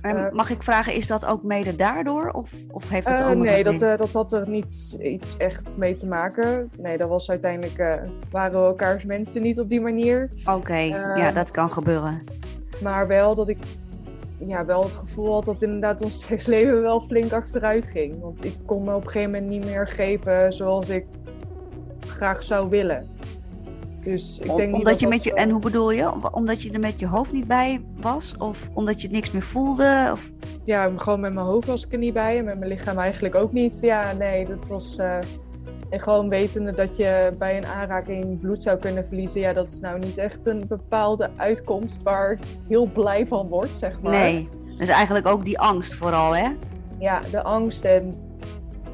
En 0.00 0.26
Eh, 0.26 0.32
mag 0.32 0.50
ik 0.50 0.62
vragen, 0.62 0.94
is 0.94 1.06
dat 1.06 1.26
ook 1.26 1.42
mede 1.42 1.76
daardoor? 1.76 2.30
Of, 2.30 2.52
of 2.70 2.88
heeft 2.88 3.08
het 3.08 3.20
andere 3.20 3.50
nee, 3.50 3.64
dat, 3.64 3.82
eh, 3.82 3.96
dat 3.96 4.12
had 4.12 4.32
er 4.32 4.48
niet 4.48 4.98
iets 5.02 5.36
echt 5.36 5.76
mee 5.76 5.94
te 5.94 6.06
maken. 6.06 6.68
Nee, 6.78 6.98
dat 6.98 7.08
was 7.08 7.30
uiteindelijk, 7.30 7.78
eh, 7.78 7.94
waren 8.30 8.60
we 8.60 8.66
elkaars 8.66 9.04
mensen 9.04 9.42
niet 9.42 9.60
op 9.60 9.68
die 9.68 9.80
manier. 9.80 10.28
Oké, 10.44 10.78
ja, 11.14 11.32
dat 11.32 11.50
kan 11.50 11.70
gebeuren. 11.70 12.24
Maar 12.82 13.06
wel 13.06 13.34
dat 13.34 13.48
ik 13.48 13.58
ja, 14.46 14.64
wel 14.64 14.82
het 14.82 14.94
gevoel 14.94 15.32
had 15.32 15.44
dat 15.44 15.62
inderdaad 15.62 16.02
ons 16.02 16.22
seksleven 16.26 16.82
wel 16.82 17.00
flink 17.00 17.32
achteruit 17.32 17.86
ging. 17.86 18.20
Want 18.20 18.44
ik 18.44 18.56
kon 18.66 18.84
me 18.84 18.94
op 18.94 19.04
een 19.04 19.10
gegeven 19.10 19.30
moment 19.30 19.50
niet 19.50 19.64
meer 19.64 19.88
geven 19.88 20.52
zoals 20.52 20.88
ik 20.88 21.06
graag 22.06 22.42
zou 22.42 22.68
willen. 22.68 23.08
Dus 24.04 24.38
ik 24.42 24.50
Om- 24.50 24.56
denk 24.56 24.68
niet 24.68 24.76
omdat 24.78 24.92
dat 24.92 25.00
je 25.00 25.06
met 25.08 25.24
je, 25.24 25.34
eh, 25.34 25.42
en 25.42 25.50
hoe 25.50 25.60
bedoel 25.60 25.90
je? 25.90 26.12
Om- 26.12 26.28
Omdat 26.32 26.62
je 26.62 26.70
er 26.72 26.80
met 26.80 27.00
je 27.00 27.06
hoofd 27.06 27.32
niet 27.32 27.46
bij 27.46 27.80
was? 28.00 28.36
Of 28.36 28.68
omdat 28.72 29.02
je 29.02 29.08
niks 29.08 29.30
meer 29.30 29.42
voelde? 29.42 30.08
Of, 30.12 30.30
Ja, 30.64 30.90
gewoon 30.96 31.20
met 31.20 31.34
mijn 31.34 31.46
hoofd 31.46 31.66
was 31.66 31.86
ik 31.86 31.92
er 31.92 31.98
niet 31.98 32.12
bij 32.14 32.38
en 32.38 32.44
met 32.44 32.58
mijn 32.58 32.70
lichaam 32.70 32.98
eigenlijk 32.98 33.34
ook 33.34 33.52
niet. 33.52 33.78
Ja, 33.80 34.12
nee, 34.12 34.46
dat 34.46 34.68
was. 34.68 34.98
eh, 34.98 35.16
En 35.90 36.00
gewoon 36.00 36.28
wetende 36.28 36.74
dat 36.74 36.96
je 36.96 37.30
bij 37.38 37.56
een 37.56 37.66
aanraking 37.66 38.40
bloed 38.40 38.60
zou 38.60 38.78
kunnen 38.78 39.06
verliezen, 39.06 39.40
ja, 39.40 39.52
dat 39.52 39.66
is 39.66 39.80
nou 39.80 39.98
niet 39.98 40.18
echt 40.18 40.46
een 40.46 40.64
bepaalde 40.68 41.30
uitkomst 41.36 42.02
waar 42.02 42.30
ik 42.32 42.38
heel 42.68 42.86
blij 42.86 43.26
van 43.26 43.48
word, 43.48 43.70
zeg 43.78 44.00
maar. 44.00 44.12
Nee, 44.12 44.48
dat 44.70 44.80
is 44.80 44.88
eigenlijk 44.88 45.26
ook 45.26 45.44
die 45.44 45.58
angst 45.58 45.94
vooral, 45.94 46.36
hè? 46.36 46.48
Ja, 46.98 47.20
de 47.30 47.42
angst 47.42 47.84
en 47.84 48.12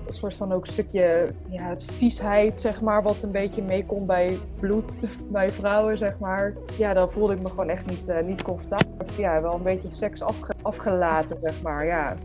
een 0.07 0.13
soort 0.13 0.35
van 0.35 0.53
ook 0.53 0.67
een 0.67 0.73
stukje 0.73 1.33
ja, 1.49 1.69
het 1.69 1.85
viesheid, 1.85 2.61
zeg 2.61 2.81
maar, 2.81 3.03
wat 3.03 3.23
een 3.23 3.31
beetje 3.31 3.63
meekomt 3.63 4.07
bij 4.07 4.39
bloed 4.61 5.01
bij 5.33 5.53
vrouwen, 5.53 5.99
zeg 5.99 6.19
maar. 6.19 6.53
Ja, 6.79 6.95
dan 6.95 7.11
voelde 7.11 7.35
ik 7.35 7.41
me 7.41 7.49
gewoon 7.49 7.69
echt 7.69 7.87
niet, 7.87 8.09
uh, 8.09 8.21
niet 8.21 8.43
comfortabel. 8.43 9.07
Ja, 9.17 9.43
wel 9.43 9.55
een 9.55 9.63
beetje 9.63 9.91
seks 9.91 10.23
afge 10.23 10.53
afgelaten, 10.63 11.39
zeg 11.43 11.63
maar, 11.63 11.87
ja. 11.87 12.17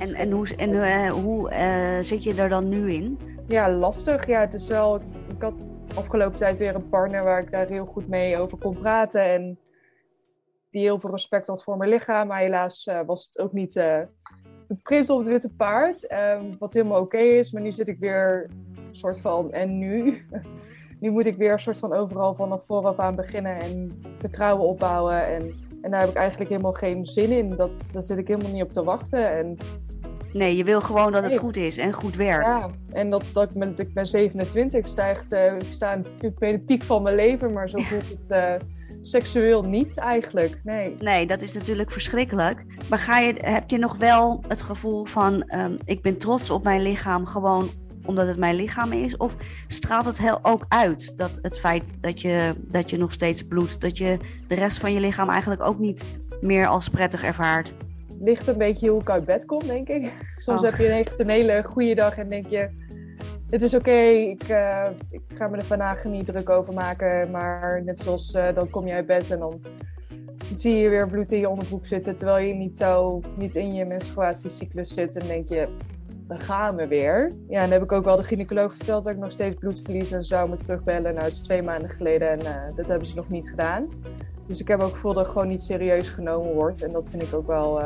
En, 0.00 0.14
en 0.14 0.30
hoe, 0.30 0.56
en, 0.56 0.70
uh, 0.70 1.10
hoe 1.10 1.50
uh, 1.52 1.98
zit 2.00 2.22
je 2.22 2.34
er 2.34 2.48
dan 2.48 2.68
nu 2.68 2.92
in? 2.92 3.18
Ja, 3.46 3.70
lastig. 3.70 4.26
Ja, 4.26 4.40
het 4.40 4.54
is 4.54 4.68
wel. 4.68 5.00
Ik 5.34 5.42
had 5.42 5.72
afgelopen 5.94 6.36
tijd 6.36 6.58
weer 6.58 6.74
een 6.74 6.88
partner 6.88 7.24
waar 7.24 7.42
ik 7.42 7.50
daar 7.50 7.66
heel 7.66 7.86
goed 7.86 8.08
mee 8.08 8.38
over 8.38 8.58
kon 8.58 8.78
praten. 8.78 9.24
En 9.24 9.58
die 10.68 10.82
heel 10.82 11.00
veel 11.00 11.10
respect 11.10 11.46
had 11.46 11.62
voor 11.62 11.76
mijn 11.76 11.90
lichaam. 11.90 12.26
Maar 12.26 12.40
helaas 12.40 12.90
was 13.06 13.24
het 13.24 13.38
ook 13.38 13.52
niet 13.52 13.74
prins 14.82 15.10
op 15.10 15.18
het 15.18 15.28
witte 15.28 15.50
paard. 15.56 16.12
Um, 16.12 16.56
wat 16.58 16.74
helemaal 16.74 17.00
oké 17.00 17.16
okay 17.16 17.38
is. 17.38 17.52
Maar 17.52 17.62
nu 17.62 17.72
zit 17.72 17.88
ik 17.88 17.98
weer 17.98 18.50
een 18.88 18.94
soort 18.94 19.20
van. 19.20 19.52
En 19.52 19.78
nu? 19.78 20.24
nu 21.00 21.10
moet 21.10 21.26
ik 21.26 21.36
weer 21.36 21.52
een 21.52 21.58
soort 21.58 21.78
van 21.78 21.92
overal 21.92 22.34
vanaf 22.34 22.66
vooraf 22.66 22.98
aan 22.98 23.14
beginnen. 23.14 23.60
En 23.60 23.90
vertrouwen 24.18 24.66
opbouwen. 24.66 25.26
En 25.26 25.54
en 25.86 25.92
daar 25.92 26.00
heb 26.00 26.10
ik 26.10 26.16
eigenlijk 26.16 26.50
helemaal 26.50 26.72
geen 26.72 27.06
zin 27.06 27.30
in. 27.32 27.48
Dat, 27.48 27.90
daar 27.92 28.02
zit 28.02 28.18
ik 28.18 28.28
helemaal 28.28 28.52
niet 28.52 28.62
op 28.62 28.72
te 28.72 28.84
wachten. 28.84 29.30
En... 29.36 29.56
Nee, 30.32 30.56
je 30.56 30.64
wil 30.64 30.80
gewoon 30.80 31.12
dat 31.12 31.24
het 31.24 31.36
goed 31.36 31.56
is 31.56 31.78
en 31.78 31.92
goed 31.92 32.16
werkt. 32.16 32.58
Ja, 32.58 32.70
en 32.90 33.10
dat, 33.10 33.24
dat 33.32 33.50
ik, 33.52 33.58
ben, 33.58 33.72
ik 33.76 33.94
ben 33.94 34.06
27, 34.06 34.88
stijgt, 34.88 35.32
uh, 35.32 35.54
ik 35.54 35.66
sta 35.70 36.00
bij 36.38 36.50
de 36.50 36.58
piek 36.58 36.82
van 36.82 37.02
mijn 37.02 37.16
leven, 37.16 37.52
maar 37.52 37.68
zo 37.68 37.78
voelt 37.78 38.08
het 38.08 38.30
uh, 38.30 38.54
seksueel 39.06 39.62
niet 39.62 39.96
eigenlijk. 39.96 40.60
Nee. 40.64 40.96
nee, 41.00 41.26
dat 41.26 41.40
is 41.40 41.52
natuurlijk 41.52 41.90
verschrikkelijk. 41.90 42.64
Maar 42.88 42.98
ga 42.98 43.18
je, 43.18 43.34
heb 43.38 43.70
je 43.70 43.78
nog 43.78 43.96
wel 43.96 44.44
het 44.48 44.62
gevoel 44.62 45.04
van, 45.04 45.52
um, 45.54 45.78
ik 45.84 46.02
ben 46.02 46.18
trots 46.18 46.50
op 46.50 46.64
mijn 46.64 46.82
lichaam 46.82 47.26
gewoon 47.26 47.70
omdat 48.04 48.26
het 48.26 48.38
mijn 48.38 48.54
lichaam 48.54 48.92
is? 48.92 49.16
Of 49.16 49.34
straalt 49.66 50.06
het 50.06 50.18
heel 50.18 50.38
ook 50.42 50.64
uit 50.68 51.16
dat 51.16 51.38
het 51.42 51.58
feit 51.58 51.84
dat 52.00 52.20
je, 52.20 52.54
dat 52.68 52.90
je 52.90 52.96
nog 52.96 53.12
steeds 53.12 53.42
bloedt, 53.42 53.80
dat 53.80 53.98
je 53.98 54.16
de 54.46 54.54
rest 54.54 54.78
van 54.78 54.92
je 54.92 55.00
lichaam 55.00 55.28
eigenlijk 55.28 55.62
ook 55.62 55.78
niet 55.78 56.06
meer 56.40 56.66
als 56.66 56.88
prettig 56.88 57.22
ervaart? 57.22 57.74
Ligt 58.20 58.46
een 58.46 58.58
beetje 58.58 58.88
hoe 58.88 59.00
ik 59.00 59.10
uit 59.10 59.24
bed 59.24 59.44
kom, 59.44 59.66
denk 59.66 59.88
ik. 59.88 60.12
Soms 60.36 60.60
oh. 60.60 60.70
heb 60.70 60.76
je 60.76 60.86
echt 60.86 61.20
een 61.20 61.28
hele 61.28 61.64
goede 61.64 61.94
dag 61.94 62.18
en 62.18 62.28
denk 62.28 62.46
je, 62.46 62.85
het 63.50 63.62
is 63.62 63.74
oké, 63.74 64.00
ik, 64.08 64.48
uh, 64.48 64.86
ik, 65.10 65.22
ga 65.34 65.48
me 65.48 65.56
er 65.56 65.64
vandaag 65.64 66.04
niet 66.04 66.26
druk 66.26 66.50
over 66.50 66.74
maken. 66.74 67.30
Maar 67.30 67.82
net 67.84 67.98
zoals 67.98 68.34
uh, 68.34 68.54
dan 68.54 68.70
kom 68.70 68.86
je 68.86 68.94
uit 68.94 69.06
bed 69.06 69.30
en 69.30 69.38
dan 69.38 69.60
zie 70.54 70.76
je 70.76 70.88
weer 70.88 71.08
bloed 71.08 71.32
in 71.32 71.38
je 71.38 71.48
onderbroek 71.48 71.86
zitten. 71.86 72.16
Terwijl 72.16 72.46
je 72.46 72.54
niet, 72.54 72.76
zo, 72.76 73.20
niet 73.36 73.56
in 73.56 73.74
je 73.74 73.84
menstruatiecyclus 73.84 74.94
zit. 74.94 75.16
En 75.16 75.26
denk 75.26 75.48
je, 75.48 75.68
dan 76.26 76.40
gaan 76.40 76.76
we 76.76 76.86
weer. 76.86 77.32
Ja, 77.48 77.62
en 77.62 77.70
heb 77.70 77.82
ik 77.82 77.92
ook 77.92 78.04
wel 78.04 78.16
de 78.16 78.24
gynaecoloog 78.24 78.74
verteld 78.74 79.04
dat 79.04 79.12
ik 79.12 79.18
nog 79.18 79.32
steeds 79.32 79.56
bloed 79.58 79.80
verlies 79.84 80.10
en 80.10 80.24
zou 80.24 80.48
me 80.48 80.56
terugbellen. 80.56 81.14
Nou, 81.14 81.24
het 81.24 81.34
is 81.34 81.42
twee 81.42 81.62
maanden 81.62 81.90
geleden 81.90 82.28
en 82.28 82.40
uh, 82.40 82.76
dat 82.76 82.86
hebben 82.86 83.08
ze 83.08 83.14
nog 83.14 83.28
niet 83.28 83.48
gedaan. 83.48 83.86
Dus 84.46 84.60
ik 84.60 84.68
heb 84.68 84.80
ook 84.80 84.92
gevoel 84.92 85.12
dat 85.12 85.26
gewoon 85.26 85.48
niet 85.48 85.62
serieus 85.62 86.08
genomen 86.08 86.52
wordt. 86.52 86.82
En 86.82 86.90
dat 86.90 87.10
vind 87.10 87.22
ik 87.22 87.34
ook 87.34 87.46
wel 87.46 87.80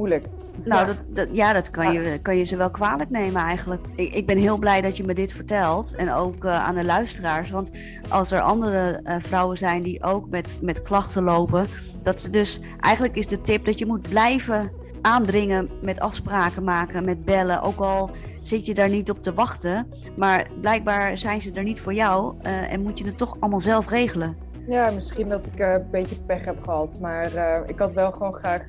moeilijk. 0.00 0.26
Nou, 0.64 0.80
ja, 0.80 0.86
dat, 0.86 0.96
dat, 1.06 1.28
ja, 1.32 1.52
dat 1.52 1.70
kan, 1.70 1.92
ja. 1.92 2.00
Je, 2.00 2.18
kan 2.18 2.36
je 2.36 2.44
ze 2.44 2.56
wel 2.56 2.70
kwalijk 2.70 3.10
nemen 3.10 3.42
eigenlijk. 3.42 3.86
Ik, 3.94 4.14
ik 4.14 4.26
ben 4.26 4.36
heel 4.38 4.58
blij 4.58 4.80
dat 4.80 4.96
je 4.96 5.04
me 5.04 5.14
dit 5.14 5.32
vertelt. 5.32 5.94
En 5.94 6.12
ook 6.12 6.44
uh, 6.44 6.66
aan 6.66 6.74
de 6.74 6.84
luisteraars. 6.84 7.50
Want 7.50 7.70
als 8.08 8.30
er 8.30 8.40
andere 8.40 9.00
uh, 9.04 9.14
vrouwen 9.18 9.56
zijn 9.56 9.82
die 9.82 10.02
ook 10.02 10.28
met, 10.28 10.56
met 10.60 10.82
klachten 10.82 11.22
lopen. 11.22 11.66
Dat 12.02 12.20
ze 12.20 12.30
dus, 12.30 12.60
eigenlijk 12.80 13.16
is 13.16 13.26
de 13.26 13.40
tip 13.40 13.64
dat 13.64 13.78
je 13.78 13.86
moet 13.86 14.08
blijven 14.08 14.72
aandringen 15.02 15.68
met 15.82 16.00
afspraken 16.00 16.64
maken, 16.64 17.04
met 17.04 17.24
bellen. 17.24 17.62
Ook 17.62 17.80
al 17.80 18.10
zit 18.40 18.66
je 18.66 18.74
daar 18.74 18.88
niet 18.88 19.10
op 19.10 19.22
te 19.22 19.34
wachten. 19.34 19.86
Maar 20.16 20.46
blijkbaar 20.60 21.18
zijn 21.18 21.40
ze 21.40 21.50
er 21.52 21.62
niet 21.62 21.80
voor 21.80 21.94
jou 21.94 22.34
uh, 22.42 22.72
en 22.72 22.82
moet 22.82 22.98
je 22.98 23.06
het 23.06 23.18
toch 23.18 23.36
allemaal 23.40 23.60
zelf 23.60 23.88
regelen. 23.88 24.36
Ja, 24.70 24.90
misschien 24.90 25.28
dat 25.28 25.46
ik 25.46 25.60
uh, 25.60 25.72
een 25.72 25.90
beetje 25.90 26.16
pech 26.16 26.44
heb 26.44 26.62
gehad. 26.62 26.98
Maar 27.00 27.34
uh, 27.34 27.56
ik 27.66 27.78
had 27.78 27.94
wel 27.94 28.12
gewoon 28.12 28.34
graag 28.34 28.62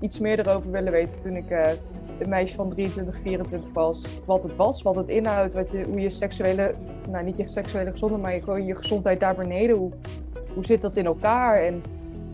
iets 0.00 0.18
meer 0.18 0.38
erover 0.38 0.70
willen 0.70 0.92
weten 0.92 1.20
toen 1.20 1.36
ik 1.36 1.50
een 2.18 2.28
meisje 2.28 2.54
van 2.54 2.68
23, 2.68 3.18
24 3.22 3.70
was. 3.72 4.04
Wat 4.24 4.42
het 4.42 4.56
was, 4.56 4.82
wat 4.82 4.96
het 4.96 5.08
inhoudt, 5.08 5.54
wat 5.54 5.70
je, 5.70 5.84
hoe 5.88 6.00
je 6.00 6.10
seksuele, 6.10 6.74
nou 7.08 7.24
niet 7.24 7.36
je 7.36 7.46
seksuele 7.46 7.90
gezondheid, 7.90 8.22
maar 8.22 8.40
gewoon 8.42 8.66
je 8.66 8.76
gezondheid 8.76 9.20
daar 9.20 9.34
beneden. 9.34 9.76
Hoe, 9.76 9.90
hoe 10.54 10.64
zit 10.64 10.80
dat 10.80 10.96
in 10.96 11.06
elkaar? 11.06 11.62
En 11.62 11.82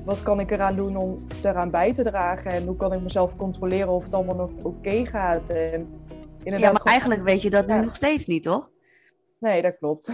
wat 0.04 0.22
kan 0.22 0.40
ik 0.40 0.50
eraan 0.50 0.76
doen 0.76 0.96
om 0.96 1.26
eraan 1.42 1.70
bij 1.70 1.94
te 1.94 2.02
dragen? 2.02 2.50
En 2.50 2.66
hoe 2.66 2.76
kan 2.76 2.92
ik 2.92 3.00
mezelf 3.00 3.36
controleren 3.36 3.88
of 3.88 4.04
het 4.04 4.14
allemaal 4.14 4.36
nog 4.36 4.50
oké 4.50 4.66
okay 4.66 5.04
gaat? 5.04 5.48
En 5.48 5.88
inderdaad, 6.42 6.60
ja, 6.60 6.72
maar 6.72 6.92
eigenlijk 6.92 7.22
weet 7.22 7.42
je 7.42 7.50
dat 7.50 7.66
nu 7.66 7.74
ja. 7.74 7.80
nog 7.80 7.96
steeds 7.96 8.26
niet, 8.26 8.42
toch? 8.42 8.70
Nee, 9.38 9.62
dat 9.62 9.76
klopt. 9.78 10.12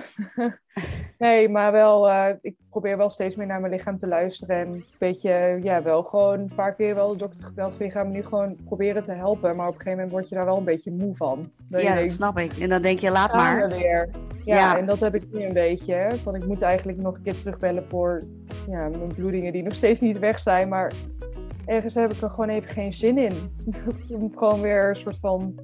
nee, 1.19 1.49
maar 1.49 1.73
wel, 1.73 2.09
uh, 2.09 2.29
ik 2.41 2.57
probeer 2.71 2.97
wel 2.97 3.11
steeds 3.11 3.37
meer 3.37 3.47
naar 3.47 3.61
mijn 3.61 3.73
lichaam 3.73 3.97
te 3.97 4.09
luisteren. 4.09 4.57
En 4.57 4.69
een 4.69 4.85
beetje, 4.99 5.59
ja, 5.63 5.83
wel 5.83 6.03
gewoon 6.03 6.41
een 6.41 6.53
paar 6.55 6.75
keer 6.75 6.95
wel 6.95 7.11
de 7.13 7.17
dokter 7.17 7.45
gebeld 7.45 7.75
van 7.75 7.87
je 7.87 7.93
gaat 7.93 8.07
me 8.07 8.13
nu 8.13 8.25
gewoon 8.25 8.57
proberen 8.65 9.05
te 9.05 9.13
helpen. 9.13 9.57
Maar 9.57 9.69
op 9.69 9.75
een 9.75 9.81
gegeven 9.81 9.99
moment 9.99 10.13
word 10.13 10.29
je 10.29 10.35
daar 10.35 10.45
wel 10.45 10.57
een 10.57 10.65
beetje 10.65 10.93
moe 10.93 11.15
van. 11.15 11.51
Ja, 11.69 11.95
dat 11.95 12.11
snap 12.11 12.39
ik. 12.39 12.57
En 12.59 12.69
dan 12.69 12.83
denk 12.83 12.99
je, 12.99 13.11
laat 13.11 13.33
maar. 13.33 13.69
Weer. 13.69 14.11
Ja, 14.45 14.57
ja, 14.57 14.79
en 14.79 14.87
dat 14.87 15.01
heb 15.01 15.15
ik 15.15 15.33
nu 15.33 15.45
een 15.45 15.53
beetje. 15.53 16.11
Van 16.23 16.35
ik 16.35 16.47
moet 16.47 16.63
eigenlijk 16.63 17.03
nog 17.03 17.17
een 17.17 17.23
keer 17.23 17.37
terugbellen 17.37 17.85
voor 17.89 18.23
ja, 18.71 18.89
mijn 18.89 19.15
bloedingen 19.15 19.53
die 19.53 19.63
nog 19.63 19.75
steeds 19.75 20.01
niet 20.01 20.19
weg 20.19 20.39
zijn. 20.39 20.69
Maar 20.69 20.93
ergens 21.67 21.95
heb 21.95 22.13
ik 22.13 22.21
er 22.21 22.31
gewoon 22.31 22.49
even 22.49 22.71
geen 22.71 22.93
zin 22.93 23.19
in. 23.19 23.35
Om 24.21 24.37
gewoon 24.37 24.61
weer 24.61 24.89
een 24.89 24.97
soort 24.97 25.19
van 25.19 25.55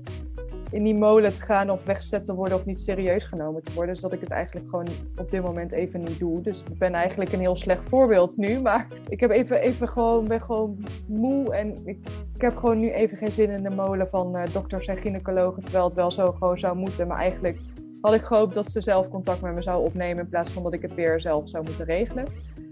in 0.70 0.82
die 0.82 0.98
molen 0.98 1.32
te 1.32 1.40
gaan 1.40 1.70
of 1.70 1.84
weggezet 1.84 2.24
te 2.24 2.34
worden 2.34 2.58
of 2.58 2.64
niet 2.64 2.80
serieus 2.80 3.24
genomen 3.24 3.62
te 3.62 3.72
worden. 3.74 3.92
Dus 3.92 4.02
dat 4.02 4.12
ik 4.12 4.20
het 4.20 4.30
eigenlijk 4.30 4.68
gewoon 4.68 4.88
op 5.16 5.30
dit 5.30 5.42
moment 5.42 5.72
even 5.72 6.00
niet 6.00 6.18
doe. 6.18 6.40
Dus 6.40 6.64
ik 6.64 6.78
ben 6.78 6.92
eigenlijk 6.92 7.32
een 7.32 7.40
heel 7.40 7.56
slecht 7.56 7.88
voorbeeld 7.88 8.36
nu. 8.36 8.60
Maar 8.68 8.86
ik 9.08 9.20
heb 9.20 9.30
even, 9.30 9.60
even 9.60 9.88
gewoon, 9.88 10.24
ben 10.24 10.40
gewoon 10.40 10.84
moe 11.06 11.54
en 11.54 11.74
ik, 11.84 11.98
ik 12.34 12.40
heb 12.40 12.56
gewoon 12.56 12.80
nu 12.80 12.90
even 12.90 13.18
geen 13.18 13.32
zin 13.32 13.50
in 13.50 13.62
de 13.62 13.70
molen 13.70 14.08
van 14.08 14.36
uh, 14.36 14.42
dokters 14.52 14.86
en 14.86 14.98
gynaecologen. 14.98 15.62
Terwijl 15.62 15.84
het 15.84 15.94
wel 15.94 16.10
zo 16.10 16.32
gewoon 16.32 16.58
zou 16.58 16.76
moeten. 16.76 17.06
Maar 17.06 17.18
eigenlijk 17.18 17.58
had 18.00 18.14
ik 18.14 18.22
gehoopt 18.22 18.54
dat 18.54 18.70
ze 18.70 18.80
zelf 18.80 19.08
contact 19.08 19.40
met 19.40 19.54
me 19.54 19.62
zou 19.62 19.86
opnemen 19.86 20.22
in 20.22 20.28
plaats 20.28 20.50
van 20.50 20.62
dat 20.62 20.72
ik 20.72 20.82
het 20.82 20.94
weer 20.94 21.20
zelf 21.20 21.48
zou 21.48 21.64
moeten 21.64 21.84
regelen. 21.84 22.26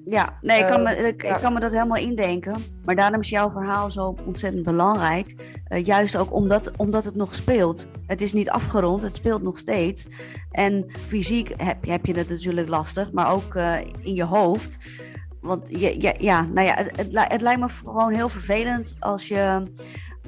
Ja, 0.08 0.38
nee, 0.40 0.60
ik 0.60 0.66
kan, 0.66 0.82
me, 0.82 0.96
ik, 0.96 1.22
ja. 1.22 1.34
ik, 1.34 1.40
kan 1.40 1.52
me 1.52 1.60
dat 1.60 1.72
helemaal 1.72 1.96
indenken. 1.96 2.64
Maar 2.84 2.94
daarom 2.94 3.20
is 3.20 3.28
jouw 3.28 3.50
verhaal 3.50 3.90
zo 3.90 4.16
ontzettend 4.26 4.62
belangrijk. 4.62 5.34
Uh, 5.68 5.84
juist 5.84 6.16
ook 6.16 6.32
omdat, 6.32 6.70
omdat 6.76 7.04
het 7.04 7.14
nog 7.14 7.34
speelt. 7.34 7.86
Het 8.06 8.20
is 8.20 8.32
niet 8.32 8.50
afgerond, 8.50 9.02
het 9.02 9.14
speelt 9.14 9.42
nog 9.42 9.58
steeds. 9.58 10.08
En 10.50 10.86
fysiek 11.06 11.52
heb, 11.56 11.86
heb 11.86 12.06
je 12.06 12.18
het 12.18 12.28
natuurlijk 12.28 12.68
lastig, 12.68 13.12
maar 13.12 13.32
ook 13.32 13.54
uh, 13.54 13.74
in 14.00 14.14
je 14.14 14.24
hoofd. 14.24 14.88
Want 15.40 15.68
je, 15.80 16.00
ja, 16.00 16.14
ja, 16.18 16.44
nou 16.44 16.66
ja, 16.66 16.74
het, 16.74 16.96
het, 16.96 17.28
het, 17.32 17.40
lijkt 17.40 17.60
me 17.60 17.68
gewoon 17.68 18.12
heel 18.12 18.28
vervelend 18.28 18.96
als 18.98 19.28
je, 19.28 19.60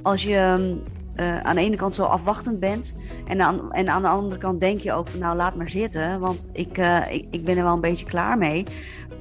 als 0.03 0.23
je 0.23 0.77
uh, 1.15 1.41
aan 1.41 1.55
de 1.55 1.63
ene 1.63 1.77
kant 1.77 1.95
zo 1.95 2.05
afwachtend 2.05 2.61
bent. 2.61 2.95
En 3.27 3.41
aan, 3.41 3.73
en 3.73 3.89
aan 3.89 4.03
de 4.03 4.09
andere 4.09 4.41
kant 4.41 4.61
denk 4.61 4.81
je 4.81 4.93
ook 4.93 5.09
van 5.09 5.21
nou 5.21 5.37
laat 5.37 5.57
maar 5.57 5.69
zitten. 5.69 6.21
Want 6.21 6.49
ik, 6.53 6.79
uh, 6.79 7.01
ik, 7.11 7.27
ik 7.31 7.45
ben 7.45 7.57
er 7.57 7.65
wel 7.65 7.75
een 7.75 7.81
beetje 7.81 8.07
klaar 8.07 8.39
mee 8.39 8.65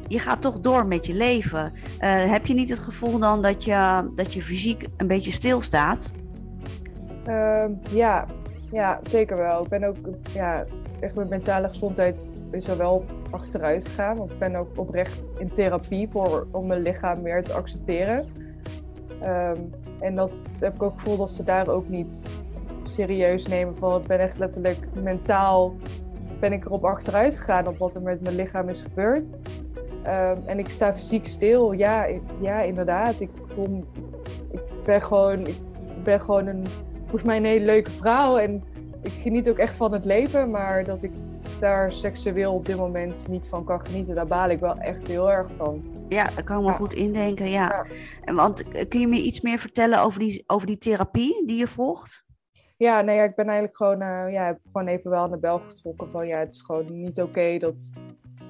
je 0.08 0.20
gaat 0.20 0.42
toch 0.42 0.60
door 0.60 0.88
met 0.88 1.06
je 1.06 1.14
leven. 1.14 1.74
Uh, 1.76 2.32
heb 2.32 2.46
je 2.46 2.54
niet 2.54 2.70
het 2.70 2.80
gevoel 2.80 3.20
dan 3.20 3.42
dat 3.42 3.64
je, 3.64 4.10
dat 4.16 4.34
je 4.34 4.42
fysiek 4.42 4.88
een 4.98 5.08
beetje 5.08 5.32
stilstaat? 5.32 6.14
Uh, 7.30 7.66
ja. 7.90 8.26
ja, 8.72 9.00
zeker 9.04 9.38
wel. 9.38 9.64
Ik 9.64 9.70
ben 9.70 9.84
ook, 9.84 9.96
ja, 10.34 10.66
echt 11.00 11.16
mijn 11.16 11.30
mentale 11.30 11.68
gezondheid 11.68 12.30
is 12.52 12.68
er 12.68 12.78
wel 12.78 13.06
achteruit 13.32 13.86
gegaan. 13.86 14.16
Want 14.16 14.32
ik 14.32 14.40
ben 14.40 14.56
ook 14.56 14.80
oprecht 14.80 15.20
in 15.40 15.54
therapie 15.54 16.10
voor, 16.12 16.48
om 16.52 16.68
mijn 16.68 16.82
lichaam 16.82 17.22
meer 17.22 17.44
te 17.44 17.54
accepteren. 17.54 18.26
Um, 19.24 19.70
en 20.00 20.14
dat 20.14 20.58
heb 20.60 20.76
ik 20.76 20.84
ook 20.84 20.94
gevoel 21.00 21.18
dat 21.18 21.30
ze 21.30 21.44
daar 21.44 21.68
ook 21.68 21.90
niet 21.90 22.24
serieus 22.84 23.48
nemen. 23.48 23.76
Van, 23.76 24.02
ik 24.02 24.08
ben 24.08 24.20
echt 24.20 24.38
letterlijk 24.38 24.88
mentaal 25.02 25.76
ben 26.40 26.54
ik 26.54 26.66
erop 26.66 26.86
achteruit 26.86 27.36
gegaan 27.36 27.68
op 27.68 27.78
wat 27.78 27.96
er 27.96 28.02
met 28.02 28.22
mijn 28.22 28.36
lichaam 28.36 28.70
is 28.70 28.82
gebeurd. 28.82 29.30
Um, 30.08 30.44
en 30.46 30.60
ik 30.60 30.70
sta 30.70 30.96
fysiek 30.96 31.28
stil. 31.28 31.72
Ja, 31.72 32.06
ik, 32.06 32.22
ja 32.40 32.62
inderdaad. 32.62 33.20
Ik, 33.20 33.30
voel, 33.56 33.84
ik, 34.52 34.62
ben 34.84 35.02
gewoon, 35.02 35.48
ik 35.48 35.58
ben 36.04 36.22
gewoon 36.22 36.48
een, 36.48 36.66
volgens 37.02 37.24
mij 37.24 37.38
een 37.38 37.46
hele 37.46 37.66
leuke 37.66 37.92
vrouw. 37.92 38.38
En 38.38 38.64
ik 39.02 39.12
geniet 39.12 39.50
ook 39.50 39.58
echt 39.58 39.76
van 39.76 39.92
het 39.92 40.06
leven. 40.06 40.52
Maar 40.52 40.84
dat 40.84 41.04
ik 41.04 41.12
daar 41.60 41.94
seksueel 41.94 42.54
op 42.54 42.66
dit 42.66 42.78
moment 42.78 43.28
niet 43.28 43.48
van 43.48 43.64
kan 43.64 43.86
genieten, 43.86 44.16
daar 44.16 44.28
baal 44.28 44.50
ik 44.50 44.60
wel 44.60 44.74
echt 44.74 45.08
heel 45.08 45.32
erg 45.32 45.48
van. 45.58 45.84
Ja, 46.10 46.30
daar 46.36 46.44
kan 46.44 46.58
ik 46.58 46.64
me 46.64 46.70
ja. 46.70 46.76
goed 46.76 46.94
indenken, 46.94 47.50
ja. 47.50 47.68
ja. 47.68 47.86
En 48.24 48.36
want 48.36 48.88
kun 48.88 49.00
je 49.00 49.08
me 49.08 49.22
iets 49.22 49.42
meer 49.42 49.60
vertellen 49.60 50.02
over 50.02 50.20
die, 50.20 50.44
over 50.48 50.68
die 50.68 50.78
therapie 50.78 51.46
die 51.46 51.58
je 51.58 51.68
volgt? 51.68 52.26
Ja, 52.78 53.02
nee, 53.02 53.16
ja, 53.16 53.24
ik 53.24 53.36
ben 53.36 53.46
eigenlijk 53.46 53.78
gewoon, 53.78 54.02
uh, 54.02 54.32
ja, 54.32 54.46
heb 54.46 54.60
gewoon 54.66 54.88
even 54.88 55.10
wel 55.10 55.24
aan 55.24 55.32
de 55.32 55.38
bel 55.38 55.60
getrokken 55.60 56.10
van 56.12 56.28
ja, 56.28 56.40
het 56.40 56.54
is 56.54 56.62
gewoon 56.62 57.02
niet 57.02 57.22
oké 57.22 57.58
dat, 57.58 57.92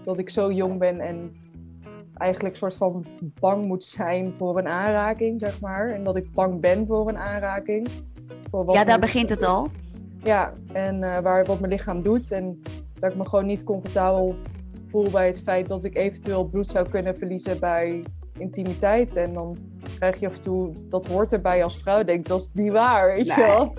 dat 0.03 0.19
ik 0.19 0.29
zo 0.29 0.51
jong 0.51 0.79
ben 0.79 0.99
en 0.99 1.35
eigenlijk 2.17 2.56
soort 2.56 2.75
van 2.75 3.06
bang 3.39 3.65
moet 3.65 3.84
zijn 3.84 4.34
voor 4.38 4.58
een 4.58 4.67
aanraking, 4.67 5.39
zeg 5.39 5.62
maar. 5.62 5.89
En 5.89 6.03
dat 6.03 6.15
ik 6.15 6.34
bang 6.34 6.62
ben 6.62 6.88
voor 6.88 7.10
een 7.10 7.17
aanraking. 7.17 7.88
Voor 8.49 8.73
ja, 8.73 8.84
daar 8.84 8.99
begint 8.99 9.30
het 9.30 9.43
al. 9.43 9.67
Ja, 10.23 10.51
en 10.73 11.01
uh, 11.01 11.17
waar, 11.17 11.45
wat 11.45 11.60
mijn 11.60 11.71
lichaam 11.71 12.03
doet. 12.03 12.32
En 12.32 12.62
dat 12.99 13.12
ik 13.12 13.17
me 13.17 13.27
gewoon 13.27 13.45
niet 13.45 13.63
comfortabel 13.63 14.36
voel 14.88 15.10
bij 15.10 15.27
het 15.27 15.41
feit 15.41 15.67
dat 15.67 15.84
ik 15.84 15.97
eventueel 15.97 16.45
bloed 16.45 16.67
zou 16.67 16.89
kunnen 16.89 17.15
verliezen 17.15 17.60
bij 17.60 18.03
intimiteit. 18.39 19.15
En 19.15 19.34
dan 19.34 19.58
krijg 19.95 20.19
je 20.19 20.28
af 20.28 20.36
en 20.36 20.41
toe, 20.41 20.71
dat 20.89 21.06
hoort 21.06 21.34
erbij 21.34 21.63
als 21.63 21.78
vrouw. 21.78 22.04
Denk, 22.04 22.28
dat 22.28 22.41
is 22.41 22.50
niet 22.54 22.71
waar, 22.71 23.15
weet 23.15 23.28
je 23.28 23.36
wel. 23.36 23.73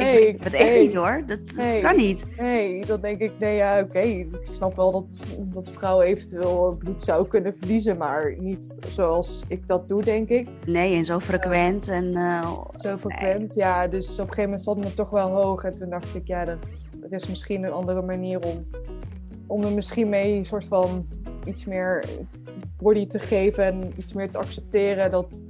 Nee, 0.00 0.28
ik, 0.28 0.44
het 0.44 0.52
echt 0.52 0.76
niet 0.76 0.94
hoor. 0.94 1.22
Dat, 1.26 1.54
dat 1.56 1.78
kan 1.78 1.96
niet. 1.96 2.26
Nee, 2.38 2.86
dan 2.86 3.00
denk 3.00 3.20
ik, 3.20 3.32
nee 3.38 3.56
ja, 3.56 3.80
oké. 3.80 3.98
Ik 3.98 4.38
snap 4.42 4.76
wel 4.76 4.90
dat, 4.90 5.24
dat 5.38 5.70
vrouwen 5.70 6.06
eventueel 6.06 6.76
bloed 6.78 7.02
zou 7.02 7.28
kunnen 7.28 7.54
verliezen. 7.58 7.98
Maar 7.98 8.34
niet 8.38 8.76
zoals 8.88 9.44
ik 9.48 9.68
dat 9.68 9.88
doe, 9.88 10.02
denk 10.02 10.28
ik. 10.28 10.48
Nee, 10.66 10.94
en 10.94 11.04
zo 11.04 11.20
frequent. 11.20 11.88
en, 11.88 12.16
uh, 12.16 12.50
zo 12.76 12.96
frequent, 12.96 13.54
ja. 13.54 13.88
Dus 13.88 14.12
op 14.12 14.18
een 14.18 14.24
gegeven 14.24 14.44
moment 14.44 14.62
zat 14.62 14.76
me 14.76 14.94
toch 14.94 15.10
wel 15.10 15.30
hoog. 15.30 15.64
En 15.64 15.76
toen 15.76 15.90
dacht 15.90 16.14
ik, 16.14 16.26
ja, 16.26 16.46
er, 16.46 16.58
er 17.02 17.12
is 17.12 17.28
misschien 17.28 17.64
een 17.64 17.72
andere 17.72 18.02
manier 18.02 18.40
om, 18.40 18.66
om 19.46 19.62
er 19.62 19.72
misschien 19.72 20.08
mee 20.08 20.34
een 20.36 20.44
soort 20.44 20.64
van 20.64 21.06
iets 21.44 21.64
meer 21.64 22.04
body 22.84 23.06
te 23.06 23.18
geven 23.18 23.64
en 23.64 23.92
iets 23.96 24.12
meer 24.12 24.30
te 24.30 24.38
accepteren 24.38 25.10
dat, 25.10 25.40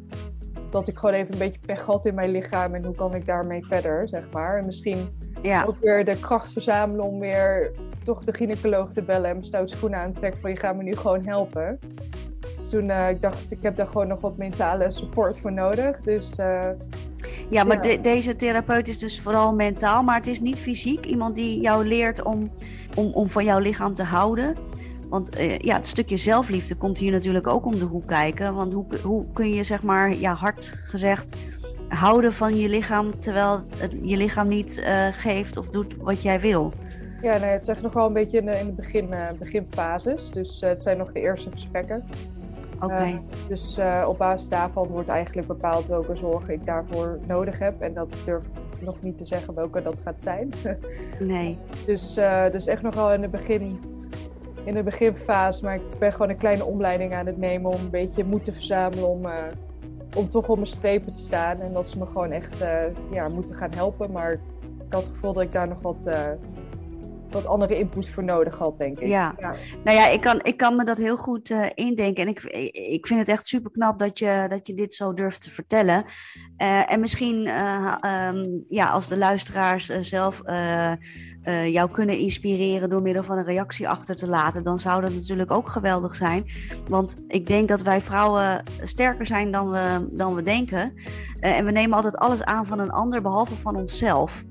dat 0.71 0.89
ik 0.89 0.99
gewoon 0.99 1.15
even 1.15 1.33
een 1.33 1.39
beetje 1.39 1.59
pech 1.67 1.85
had 1.85 2.05
in 2.05 2.15
mijn 2.15 2.31
lichaam 2.31 2.75
en 2.75 2.85
hoe 2.85 2.95
kan 2.95 3.15
ik 3.15 3.27
daarmee 3.27 3.65
verder, 3.65 4.09
zeg 4.09 4.25
maar. 4.33 4.59
En 4.59 4.67
misschien 4.67 5.09
ja. 5.43 5.65
ook 5.65 5.77
weer 5.81 6.05
de 6.05 6.21
kracht 6.21 6.53
verzamelen 6.53 7.05
om 7.05 7.19
weer 7.19 7.73
toch 8.03 8.25
de 8.25 8.35
gynaecoloog 8.35 8.93
te 8.93 9.03
bellen 9.03 9.29
en 9.29 9.33
mijn 9.33 9.47
stoute 9.47 9.77
schoenen 9.77 9.99
aan 9.99 10.13
te 10.13 10.21
trekken 10.21 10.41
van 10.41 10.51
je 10.51 10.57
gaat 10.57 10.77
me 10.77 10.83
nu 10.83 10.97
gewoon 10.97 11.27
helpen. 11.27 11.79
Dus 12.57 12.71
toen 12.71 12.89
uh, 12.89 13.09
ik 13.09 13.23
dacht, 13.23 13.53
ik 13.53 13.63
heb 13.63 13.77
daar 13.77 13.87
gewoon 13.87 14.09
nog 14.09 14.21
wat 14.21 14.37
mentale 14.37 14.91
support 14.91 15.41
voor 15.41 15.53
nodig. 15.53 15.99
Dus 15.99 16.39
uh, 16.39 16.71
ja, 17.51 17.65
maar 17.65 18.01
deze 18.03 18.37
therapeut 18.37 18.89
is 18.89 18.99
dus 18.99 19.21
vooral 19.21 19.55
mentaal, 19.55 20.03
maar 20.03 20.17
het 20.17 20.27
is 20.27 20.41
niet 20.41 20.59
fysiek. 20.59 21.07
Iemand 21.07 21.35
die 21.35 21.61
jou 21.61 21.87
leert 21.87 22.23
om, 22.23 22.51
om, 22.95 23.13
om 23.13 23.29
van 23.29 23.45
jouw 23.45 23.59
lichaam 23.59 23.95
te 23.95 24.03
houden. 24.03 24.57
Want 25.15 25.41
uh, 25.41 25.59
ja, 25.59 25.77
het 25.77 25.87
stukje 25.87 26.17
zelfliefde 26.17 26.75
komt 26.75 26.99
hier 26.99 27.13
natuurlijk 27.13 27.47
ook 27.47 27.67
om 27.67 27.79
de 27.79 27.85
hoek 27.85 28.07
kijken. 28.07 28.55
Want 28.55 28.73
hoe, 28.73 28.85
hoe 29.03 29.25
kun 29.33 29.49
je, 29.49 29.63
zeg 29.63 29.83
maar, 29.83 30.15
ja, 30.17 30.35
hard 30.35 30.75
gezegd, 30.85 31.37
houden 31.89 32.33
van 32.33 32.57
je 32.57 32.69
lichaam 32.69 33.19
terwijl 33.19 33.61
het 33.77 33.97
je 34.01 34.17
lichaam 34.17 34.49
niet 34.49 34.79
uh, 34.79 35.07
geeft 35.13 35.57
of 35.57 35.71
doet 35.71 35.97
wat 35.97 36.23
jij 36.23 36.41
wil? 36.41 36.73
Ja, 37.23 37.39
nee, 37.39 37.51
het 37.51 37.63
is 37.63 37.69
echt 37.69 37.83
nog 37.83 37.93
wel 37.93 38.07
een 38.07 38.13
beetje 38.13 38.39
in 38.39 38.47
de, 38.47 38.59
in 38.59 38.67
de 38.67 38.73
begin, 38.73 39.09
uh, 39.11 39.31
beginfases. 39.39 40.31
Dus 40.31 40.61
het 40.61 40.83
zijn 40.83 40.99
nog 40.99 41.13
de 41.13 41.21
eerste 41.21 41.51
gesprekken. 41.51 42.05
Oké. 42.81 43.21
dus 43.49 43.79
op 44.07 44.19
basis 44.19 44.49
daarvan 44.49 44.87
wordt 44.87 45.09
eigenlijk 45.09 45.47
bepaald 45.47 45.87
welke 45.87 46.17
zorg 46.17 46.49
ik 46.49 46.65
daarvoor 46.65 47.19
nodig 47.27 47.59
heb. 47.59 47.81
En 47.81 47.95
dat 47.95 48.23
durf 48.25 48.45
ik 48.45 48.83
nog 48.83 49.01
niet 49.01 49.17
te 49.17 49.25
zeggen 49.25 49.55
welke 49.55 49.83
dat 49.83 50.01
gaat 50.05 50.21
zijn. 50.21 50.49
nee. 51.21 51.59
Dus, 51.87 52.15
dus 52.53 52.67
echt 52.67 52.83
nog 52.83 52.95
wel 52.95 53.13
in 53.13 53.21
de 53.21 53.29
begin 53.29 53.79
in 54.65 54.75
de 54.75 54.83
beginfase. 54.83 55.65
Maar 55.65 55.75
ik 55.75 55.99
ben 55.99 56.13
gewoon 56.13 56.29
een 56.29 56.37
kleine 56.37 56.65
omleiding 56.65 57.15
aan 57.15 57.27
het 57.27 57.37
nemen 57.37 57.71
om 57.71 57.81
een 57.81 57.91
beetje 57.91 58.25
moed 58.25 58.45
te 58.45 58.53
verzamelen 58.53 59.09
om, 59.09 59.27
uh, 59.27 59.33
om 60.17 60.29
toch 60.29 60.49
op 60.49 60.57
mijn 60.57 60.67
strepen 60.67 61.15
te 61.15 61.23
staan. 61.23 61.61
En 61.61 61.73
dat 61.73 61.89
ze 61.89 61.99
me 61.99 62.07
gewoon 62.07 62.31
echt 62.31 62.63
uh, 62.63 62.79
ja, 63.11 63.29
moeten 63.29 63.55
gaan 63.55 63.75
helpen. 63.75 64.13
Maar 64.13 64.33
ik 64.33 64.93
had 64.93 65.05
het 65.05 65.15
gevoel 65.15 65.33
dat 65.33 65.43
ik 65.43 65.53
daar 65.53 65.69
nog 65.69 65.83
wat, 65.83 66.07
uh, 66.07 66.29
wat 67.35 67.47
andere 67.47 67.79
input 67.79 68.09
voor 68.09 68.25
nodig 68.25 68.59
had, 68.59 68.79
denk 68.79 68.99
ik. 68.99 69.09
Ja, 69.09 69.35
ja. 69.39 69.55
nou 69.85 69.97
ja, 69.97 70.09
ik 70.09 70.21
kan, 70.21 70.41
ik 70.43 70.57
kan 70.57 70.77
me 70.77 70.85
dat 70.85 70.97
heel 70.97 71.17
goed 71.17 71.51
uh, 71.51 71.67
indenken. 71.75 72.23
En 72.23 72.29
ik, 72.29 72.43
ik 72.73 73.07
vind 73.07 73.21
het 73.21 73.29
echt 73.29 73.47
super 73.47 73.71
knap 73.71 73.99
dat 73.99 74.19
je, 74.19 74.47
dat 74.49 74.67
je 74.67 74.75
dit 74.75 74.95
zo 74.95 75.15
durft 75.15 75.43
te 75.43 75.51
vertellen. 75.51 76.05
Uh, 76.59 76.93
en 76.93 77.01
misschien, 77.01 77.47
uh, 77.47 77.95
um, 78.29 78.65
ja, 78.69 78.91
als 78.91 79.09
de 79.09 79.17
luisteraars 79.17 79.87
zelf 80.01 80.43
jou 81.67 81.91
kunnen 81.91 82.19
inspireren 82.19 82.89
door 82.89 83.03
middel 83.03 83.25
van 83.25 83.39
een 83.39 83.45
reactie 83.45 83.89
achter 83.89 84.17
te 84.17 84.29
laten, 84.29 84.63
dan 84.63 84.79
zou 84.79 85.01
dat 85.01 85.13
natuurlijk 85.13 85.51
ook 85.51 85.69
geweldig 85.69 86.15
zijn. 86.15 86.45
Want 86.89 87.15
ik 87.29 87.47
denk 87.47 87.69
dat 87.69 87.83
wij 87.83 88.01
vrouwen 88.01 88.63
sterker 88.83 89.27
zijn 89.27 89.51
dan 89.51 89.71
we, 89.71 90.09
dan 90.13 90.35
we 90.35 90.43
denken. 90.43 90.95
en 91.41 91.65
we 91.65 91.71
nemen 91.71 91.97
altijd 91.97 92.17
alles 92.17 92.43
aan 92.43 92.67
van 92.67 92.79
een 92.79 92.91
ander, 92.91 93.23
behalve 93.23 93.57
van 93.57 93.77
onszelf. 93.77 94.45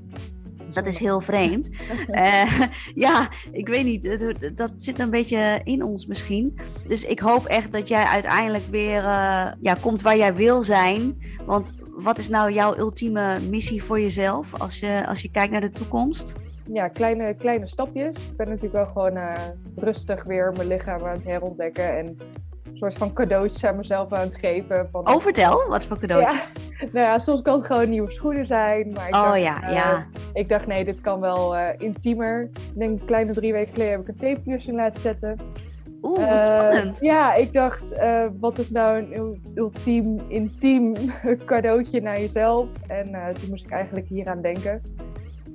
Dat 0.73 0.85
is 0.85 0.99
heel 0.99 1.21
vreemd. 1.21 1.69
uh, 2.11 2.61
ja, 3.05 3.29
ik 3.51 3.67
weet 3.67 3.85
niet. 3.85 4.31
Dat 4.55 4.73
zit 4.75 4.99
een 4.99 5.09
beetje 5.09 5.61
in 5.63 5.83
ons 5.83 6.05
misschien. 6.05 6.57
Dus 6.87 7.05
ik 7.05 7.19
hoop 7.19 7.45
echt 7.45 7.71
dat 7.71 7.87
jij 7.87 8.03
uiteindelijk 8.03 8.65
weer 8.69 9.03
uh, 9.03 9.51
ja, 9.61 9.73
komt 9.81 10.01
waar 10.01 10.17
jij 10.17 10.35
wil 10.35 10.63
zijn. 10.63 11.17
Want 11.45 11.73
wat 11.95 12.17
is 12.17 12.29
nou 12.29 12.51
jouw 12.51 12.77
ultieme 12.77 13.39
missie 13.49 13.83
voor 13.83 13.99
jezelf 13.99 14.59
als 14.59 14.79
je, 14.79 15.07
als 15.07 15.21
je 15.21 15.31
kijkt 15.31 15.51
naar 15.51 15.61
de 15.61 15.71
toekomst? 15.71 16.33
Ja, 16.71 16.87
kleine, 16.87 17.33
kleine 17.33 17.67
stapjes. 17.67 18.27
Ik 18.27 18.37
ben 18.37 18.47
natuurlijk 18.47 18.73
wel 18.73 18.87
gewoon 18.87 19.17
uh, 19.17 19.33
rustig 19.75 20.23
weer 20.23 20.53
mijn 20.55 20.67
lichaam 20.67 21.01
aan 21.01 21.13
het 21.13 21.23
herontdekken. 21.23 21.97
En 21.97 22.17
soort 22.83 22.97
van 22.97 23.13
cadeautjes 23.13 23.65
aan 23.65 23.75
mezelf 23.75 24.13
aan 24.13 24.19
het 24.19 24.37
geven. 24.37 24.87
Van, 24.91 25.07
oh, 25.07 25.19
vertel, 25.19 25.67
wat 25.67 25.85
voor 25.85 25.99
cadeautjes? 25.99 26.51
Ja, 26.79 26.87
nou 26.93 27.05
ja, 27.05 27.19
soms 27.19 27.41
kan 27.41 27.57
het 27.57 27.65
gewoon 27.65 27.89
nieuwe 27.89 28.11
schoenen 28.11 28.45
zijn. 28.45 28.91
Maar 28.93 29.07
ik 29.07 29.15
oh 29.15 29.23
dacht, 29.23 29.39
ja, 29.39 29.69
uh, 29.69 29.75
ja. 29.75 30.07
Ik 30.33 30.49
dacht, 30.49 30.67
nee, 30.67 30.85
dit 30.85 31.01
kan 31.01 31.19
wel 31.19 31.55
uh, 31.55 31.67
intiemer. 31.77 32.41
Ik 32.43 32.79
denk, 32.79 32.99
een 32.99 33.05
kleine 33.05 33.33
drie 33.33 33.53
weken 33.53 33.73
geleden 33.73 33.91
heb 33.91 34.01
ik 34.01 34.07
een 34.07 34.15
tapepiercing 34.15 34.77
laten 34.77 35.01
zetten. 35.01 35.37
Oeh, 36.01 36.19
wat 36.19 36.29
uh, 36.29 36.43
spannend. 36.43 36.97
Ja, 36.99 37.33
ik 37.33 37.53
dacht, 37.53 38.01
wat 38.39 38.57
is 38.57 38.71
nou 38.71 38.97
een 38.97 39.41
ultiem, 39.55 40.19
intiem 40.27 40.93
cadeautje 41.45 42.01
naar 42.01 42.19
jezelf? 42.19 42.67
En 42.87 43.33
toen 43.33 43.49
moest 43.49 43.65
ik 43.65 43.71
eigenlijk 43.71 44.07
hieraan 44.07 44.41
denken. 44.41 44.81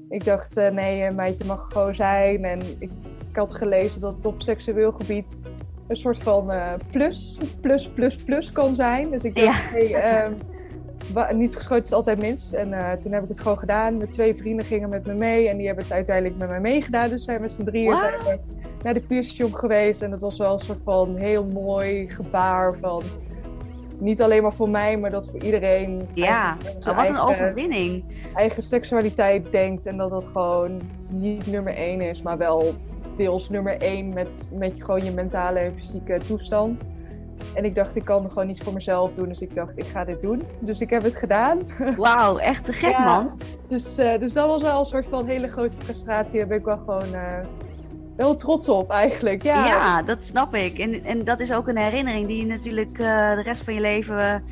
Ik 0.08 0.24
dacht, 0.24 0.54
nee, 0.54 1.02
een 1.02 1.14
meidje 1.14 1.44
mag 1.44 1.66
gewoon 1.72 1.94
zijn. 1.94 2.44
En 2.44 2.60
ik, 2.78 2.90
ik 3.30 3.36
had 3.36 3.54
gelezen 3.54 4.00
dat 4.00 4.12
het 4.12 4.24
op 4.24 4.42
seksueel 4.42 4.92
gebied 4.92 5.40
een 5.88 5.96
soort 5.96 6.18
van 6.18 6.54
uh, 6.54 6.72
plus, 6.90 7.38
plus, 7.60 7.88
plus, 7.88 8.16
plus 8.16 8.52
kan 8.52 8.74
zijn. 8.74 9.10
Dus 9.10 9.22
ik 9.22 9.36
dacht, 9.36 9.46
ja. 9.46 9.78
hey, 9.78 10.24
um, 10.24 10.36
niet 11.38 11.56
geschoten 11.56 11.84
is 11.84 11.92
altijd 11.92 12.20
minst. 12.20 12.52
En 12.52 12.68
uh, 12.68 12.92
toen 12.92 13.12
heb 13.12 13.22
ik 13.22 13.28
het 13.28 13.40
gewoon 13.40 13.58
gedaan. 13.58 13.96
Mijn 13.96 14.10
twee 14.10 14.34
vrienden 14.34 14.66
gingen 14.66 14.88
met 14.88 15.06
me 15.06 15.14
mee 15.14 15.48
en 15.48 15.56
die 15.56 15.66
hebben 15.66 15.84
het 15.84 15.92
uiteindelijk 15.92 16.38
met 16.38 16.48
mij 16.48 16.60
meegedaan. 16.60 17.08
Dus 17.08 17.24
zijn 17.24 17.40
we 17.40 17.48
z'n 17.48 17.64
drieën 17.64 17.96
naar 18.82 18.94
de 18.94 19.00
pierstation 19.00 19.56
geweest. 19.56 20.02
En 20.02 20.10
dat 20.10 20.20
was 20.20 20.38
wel 20.38 20.52
een 20.52 20.58
soort 20.58 20.80
van 20.84 21.16
heel 21.16 21.44
mooi 21.44 22.10
gebaar 22.10 22.74
van... 22.78 23.02
Niet 24.00 24.22
alleen 24.22 24.42
maar 24.42 24.52
voor 24.52 24.68
mij, 24.68 24.98
maar 24.98 25.10
dat 25.10 25.28
voor 25.30 25.42
iedereen. 25.42 26.02
Ja, 26.14 26.56
wat 26.74 26.94
eigen, 26.94 27.14
een 27.14 27.20
overwinning. 27.20 28.04
Eigen 28.34 28.62
seksualiteit 28.62 29.52
denkt 29.52 29.86
en 29.86 29.96
dat 29.96 30.10
dat 30.10 30.24
gewoon 30.32 30.80
niet 31.14 31.46
nummer 31.46 31.74
één 31.74 32.00
is, 32.00 32.22
maar 32.22 32.38
wel 32.38 32.74
deels 33.18 33.48
nummer 33.48 33.80
één 33.80 34.14
met, 34.14 34.50
met 34.54 34.82
gewoon 34.82 35.04
je 35.04 35.10
mentale 35.10 35.58
en 35.58 35.74
fysieke 35.76 36.20
toestand. 36.26 36.82
En 37.54 37.64
ik 37.64 37.74
dacht, 37.74 37.96
ik 37.96 38.04
kan 38.04 38.30
gewoon 38.30 38.48
iets 38.48 38.60
voor 38.60 38.72
mezelf 38.72 39.12
doen. 39.12 39.28
Dus 39.28 39.40
ik 39.40 39.54
dacht, 39.54 39.78
ik 39.78 39.86
ga 39.86 40.04
dit 40.04 40.20
doen. 40.20 40.42
Dus 40.60 40.80
ik 40.80 40.90
heb 40.90 41.02
het 41.02 41.16
gedaan. 41.16 41.58
Wauw, 41.96 42.38
echt 42.38 42.64
te 42.64 42.72
gek, 42.72 42.90
ja, 42.90 43.04
man. 43.04 43.40
Dus, 43.68 43.98
uh, 43.98 44.18
dus 44.18 44.32
dat 44.32 44.46
was 44.46 44.62
wel 44.62 44.80
een 44.80 44.86
soort 44.86 45.06
van 45.06 45.26
hele 45.26 45.48
grote 45.48 45.76
frustratie. 45.78 46.38
Daar 46.38 46.46
ben 46.46 46.58
ik 46.58 46.64
wel 46.64 46.76
gewoon 46.76 47.14
uh, 47.14 47.38
wel 48.16 48.34
trots 48.34 48.68
op, 48.68 48.90
eigenlijk. 48.90 49.42
Ja, 49.42 49.66
ja 49.66 50.02
dat 50.02 50.24
snap 50.24 50.54
ik. 50.54 50.78
En, 50.78 51.04
en 51.04 51.24
dat 51.24 51.40
is 51.40 51.52
ook 51.52 51.68
een 51.68 51.78
herinnering 51.78 52.26
die 52.26 52.38
je 52.38 52.46
natuurlijk 52.46 52.98
uh, 52.98 53.34
de 53.34 53.42
rest 53.42 53.64
van 53.64 53.74
je 53.74 53.80
leven 53.80 54.44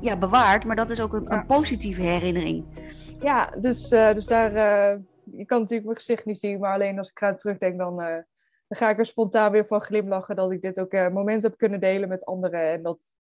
ja, 0.00 0.16
bewaart. 0.16 0.64
Maar 0.64 0.76
dat 0.76 0.90
is 0.90 1.00
ook 1.00 1.12
een, 1.12 1.26
ja. 1.28 1.32
een 1.36 1.46
positieve 1.46 2.02
herinnering. 2.02 2.64
Ja, 3.20 3.50
dus, 3.60 3.88
dus 3.88 4.26
daar 4.26 4.52
je 5.36 5.44
kan 5.44 5.60
natuurlijk 5.60 5.86
mijn 5.86 5.98
gezicht 5.98 6.24
niet 6.24 6.38
zien, 6.38 6.58
maar 6.58 6.72
alleen 6.72 6.98
als 6.98 7.10
ik 7.10 7.20
eraan 7.20 7.36
terugdenk, 7.36 7.78
dan, 7.78 8.00
uh, 8.00 8.08
dan 8.66 8.78
ga 8.78 8.90
ik 8.90 8.98
er 8.98 9.06
spontaan 9.06 9.52
weer 9.52 9.66
van 9.66 9.80
glimlachen 9.80 10.36
dat 10.36 10.50
ik 10.50 10.62
dit 10.62 10.80
ook 10.80 10.92
uh, 10.92 11.08
moment 11.08 11.42
heb 11.42 11.56
kunnen 11.56 11.80
delen 11.80 12.08
met 12.08 12.24
anderen. 12.24 12.60
En 12.60 12.82
dat, 12.82 13.14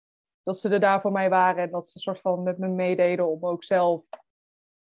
dat 0.42 0.58
ze 0.58 0.68
er 0.68 0.80
daar 0.80 1.00
voor 1.00 1.12
mij 1.12 1.28
waren 1.28 1.62
en 1.62 1.70
dat 1.70 1.86
ze 1.86 1.92
een 1.94 2.00
soort 2.00 2.20
van 2.20 2.42
met 2.42 2.58
me 2.58 2.68
meededen 2.68 3.28
om 3.28 3.46
ook 3.46 3.64
zelf 3.64 4.02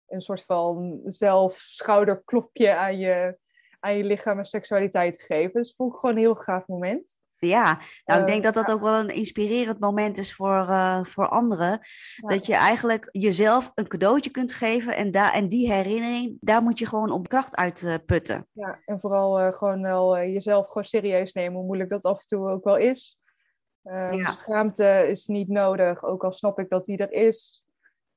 een 0.08 0.22
soort 0.22 0.44
van 0.44 1.02
zelf 1.06 1.54
schouderklopje 1.54 2.76
aan 2.76 2.98
je, 2.98 3.38
aan 3.80 3.98
je 3.98 4.04
lichaam 4.04 4.38
en 4.38 4.46
seksualiteit 4.46 5.14
te 5.20 5.26
geven. 5.26 5.62
Dus 5.62 5.76
vond 5.76 5.94
ik 5.94 6.00
gewoon 6.00 6.16
een 6.16 6.22
heel 6.22 6.36
gaaf 6.36 6.68
moment. 6.68 7.18
Ja, 7.48 7.80
nou, 8.06 8.20
ik 8.22 8.28
denk 8.28 8.44
dat 8.44 8.54
dat 8.54 8.72
ook 8.72 8.82
wel 8.82 9.00
een 9.00 9.16
inspirerend 9.16 9.80
moment 9.80 10.18
is 10.18 10.34
voor, 10.34 10.68
uh, 10.70 11.04
voor 11.04 11.28
anderen. 11.28 11.70
Ja. 11.70 12.28
Dat 12.28 12.46
je 12.46 12.56
eigenlijk 12.56 13.10
jezelf 13.12 13.72
een 13.76 13.88
cadeautje 13.88 14.30
kunt 14.30 14.54
geven 14.54 14.96
en, 14.96 15.12
daar 15.12 15.34
en 15.34 15.50
die 15.50 15.72
herinnering, 15.72 16.38
daar 16.40 16.62
moet 16.62 16.80
je 16.80 16.86
gewoon 16.86 17.12
op 17.12 17.28
kracht 17.28 17.56
uit 17.56 17.82
uh, 17.82 17.96
putten. 18.06 18.48
Ja, 18.52 18.80
en 18.86 19.00
vooral 19.00 19.42
uh, 19.42 19.54
gewoon 19.54 19.82
wel 19.82 20.18
jezelf 20.18 20.68
gewoon 20.68 20.84
serieus 20.84 21.34
nemen, 21.34 21.58
hoe 21.58 21.66
moeilijk 21.66 21.90
dat 21.90 22.06
af 22.06 22.20
en 22.20 22.28
toe 22.28 22.50
ook 22.50 22.64
wel 22.64 22.78
is. 22.78 23.20
ja. 23.82 24.30
Schaamte 24.30 25.08
is 25.08 25.26
niet 25.26 25.48
nodig, 25.48 26.04
ook 26.04 26.24
al 26.24 26.32
snap 26.32 26.60
ik 26.60 26.70
dat 26.70 26.86
die 26.86 26.98
er 26.98 27.12
is. 27.12 27.64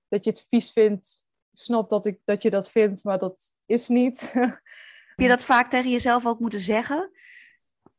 Dat 0.09 0.25
je 0.25 0.31
het 0.31 0.47
vies 0.49 0.73
vindt, 0.73 1.25
snap 1.53 1.91
dat, 1.91 2.07
ik, 2.07 2.21
dat 2.25 2.43
je 2.43 2.51
dat 2.51 2.71
vindt, 2.71 3.05
maar 3.05 3.19
dat 3.19 3.57
is 3.67 3.89
niet. 3.89 4.33
Heb 5.17 5.25
je 5.25 5.29
dat 5.29 5.45
vaak 5.45 5.71
tegen 5.71 5.91
jezelf 5.91 6.27
ook 6.27 6.41
moeten 6.41 6.61
zeggen? 6.61 7.11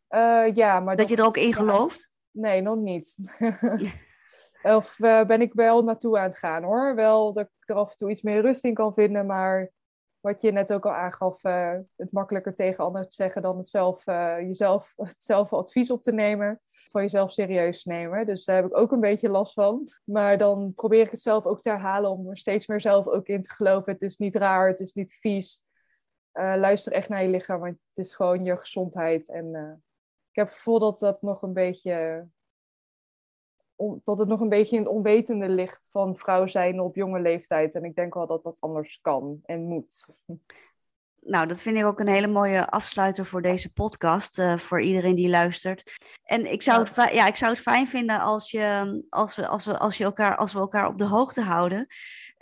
Uh, 0.10 0.56
ja, 0.56 0.80
maar 0.80 0.96
dat, 0.96 1.10
je 1.10 1.15
er 1.15 1.26
ook 1.26 1.38
in 1.38 1.54
gelooft? 1.54 2.10
Nee, 2.32 2.62
nog 2.62 2.78
niet. 2.78 3.17
of 4.78 5.00
uh, 5.00 5.24
ben 5.24 5.41
ik 5.41 5.54
wel 5.54 5.84
naartoe 5.84 6.17
aan 6.17 6.24
het 6.24 6.38
gaan 6.38 6.63
hoor. 6.63 6.96
Wel 6.96 7.34
dat 7.34 7.46
ik 7.46 7.70
er 7.70 7.76
af 7.76 7.91
en 7.91 7.98
toe 7.98 8.10
iets 8.10 8.22
meer 8.22 8.41
rust 8.41 8.63
in 8.63 8.74
kan 8.74 8.93
vinden, 8.93 9.26
maar 9.26 9.72
wat 10.20 10.41
je 10.41 10.52
net 10.52 10.74
ook 10.74 10.86
al 10.86 10.93
aangaf, 10.93 11.43
uh, 11.43 11.74
het 11.96 12.12
makkelijker 12.12 12.56
tegen 12.56 12.84
anderen 12.84 13.08
te 13.08 13.15
zeggen 13.15 13.41
dan 13.41 13.58
het 13.58 13.67
zelf, 13.67 14.06
jezelf 14.06 14.93
hetzelfde 14.98 15.56
advies 15.56 15.91
op 15.91 16.04
te 16.04 16.13
nemen, 16.13 16.62
van 16.72 17.02
jezelf 17.02 17.32
serieus 17.32 17.84
te 17.84 17.89
nemen. 17.89 18.26
Dus 18.26 18.46
daar 18.46 18.56
heb 18.56 18.65
ik 18.65 18.78
ook 18.78 18.91
een 18.91 19.00
beetje 19.00 19.30
last 19.30 19.54
van. 19.54 19.88
Maar 20.04 20.38
dan 20.38 20.74
probeer 20.76 21.04
ik 21.06 21.12
het 21.12 21.22
zelf 21.22 21.46
ook 21.46 21.62
te 21.62 21.70
herhalen 21.70 22.12
om 22.12 22.30
er 22.30 22.38
steeds 22.38 22.67
meer 22.67 22.82
zelf 22.82 23.08
ook 23.08 23.28
in 23.28 23.41
te 23.41 23.50
geloven. 23.50 23.93
Het 23.93 24.02
is 24.02 24.17
niet 24.17 24.36
raar, 24.36 24.67
het 24.67 24.80
is 24.80 24.93
niet 24.93 25.17
vies. 25.20 25.65
luister 26.32 26.91
echt 26.91 27.10
naar 27.10 27.24
je 27.24 27.30
lichaam, 27.30 27.60
want 27.60 27.78
het 27.93 28.06
is 28.06 28.13
gewoon 28.13 28.43
je 28.43 28.58
gezondheid. 28.58 29.30
En 29.30 29.82
heb 30.38 30.47
het 30.47 30.56
gevoel 30.56 30.80
dat 30.80 31.00
dat 31.00 31.21
nog 31.21 31.41
een 31.41 31.54
beetje 31.54 32.28
dat 34.04 34.17
het 34.17 34.28
nog 34.28 34.39
een 34.39 34.50
beetje 34.50 34.76
in 34.76 34.82
het 34.82 34.91
onwetende 34.91 35.50
ligt 35.50 35.89
van 35.91 36.17
vrouw 36.17 36.47
zijn 36.47 36.80
op 36.80 36.95
jonge 36.95 37.19
leeftijd. 37.19 37.76
En 37.76 37.84
ik 37.84 37.95
denk 37.95 38.13
wel 38.13 38.28
dat 38.28 38.43
dat 38.43 38.58
anders 38.60 39.00
kan 39.02 39.39
en 39.45 39.62
moet. 39.63 40.08
Nou, 41.21 41.47
dat 41.47 41.62
vind 41.62 41.78
ik 41.78 41.86
ook 41.86 42.00
een 42.00 42.08
hele 42.08 42.28
mooie 42.28 42.69
afsluiter 42.69 43.26
voor 43.26 43.41
deze 43.41 43.73
podcast, 43.73 44.39
uh, 44.39 44.58
voor 44.58 44.82
iedereen 44.82 45.15
die 45.15 45.30
luistert. 45.30 45.91
En 46.23 46.52
ik 46.52 46.62
zou, 46.62 46.84
het, 46.84 47.13
ja, 47.13 47.28
ik 47.28 47.36
zou 47.36 47.52
het 47.52 47.62
fijn 47.62 47.88
vinden 47.88 48.19
als, 48.19 48.52
je, 48.52 49.04
als, 49.10 49.36
we, 49.36 49.47
als, 49.47 49.65
we, 49.65 49.78
als, 49.78 49.97
je 49.97 50.04
elkaar, 50.04 50.38
als 50.38 50.54
we 50.54 50.60
elkaar 50.60 50.88
op 50.88 50.97
de 50.97 51.06
hoogte 51.06 51.41
houden. 51.41 51.88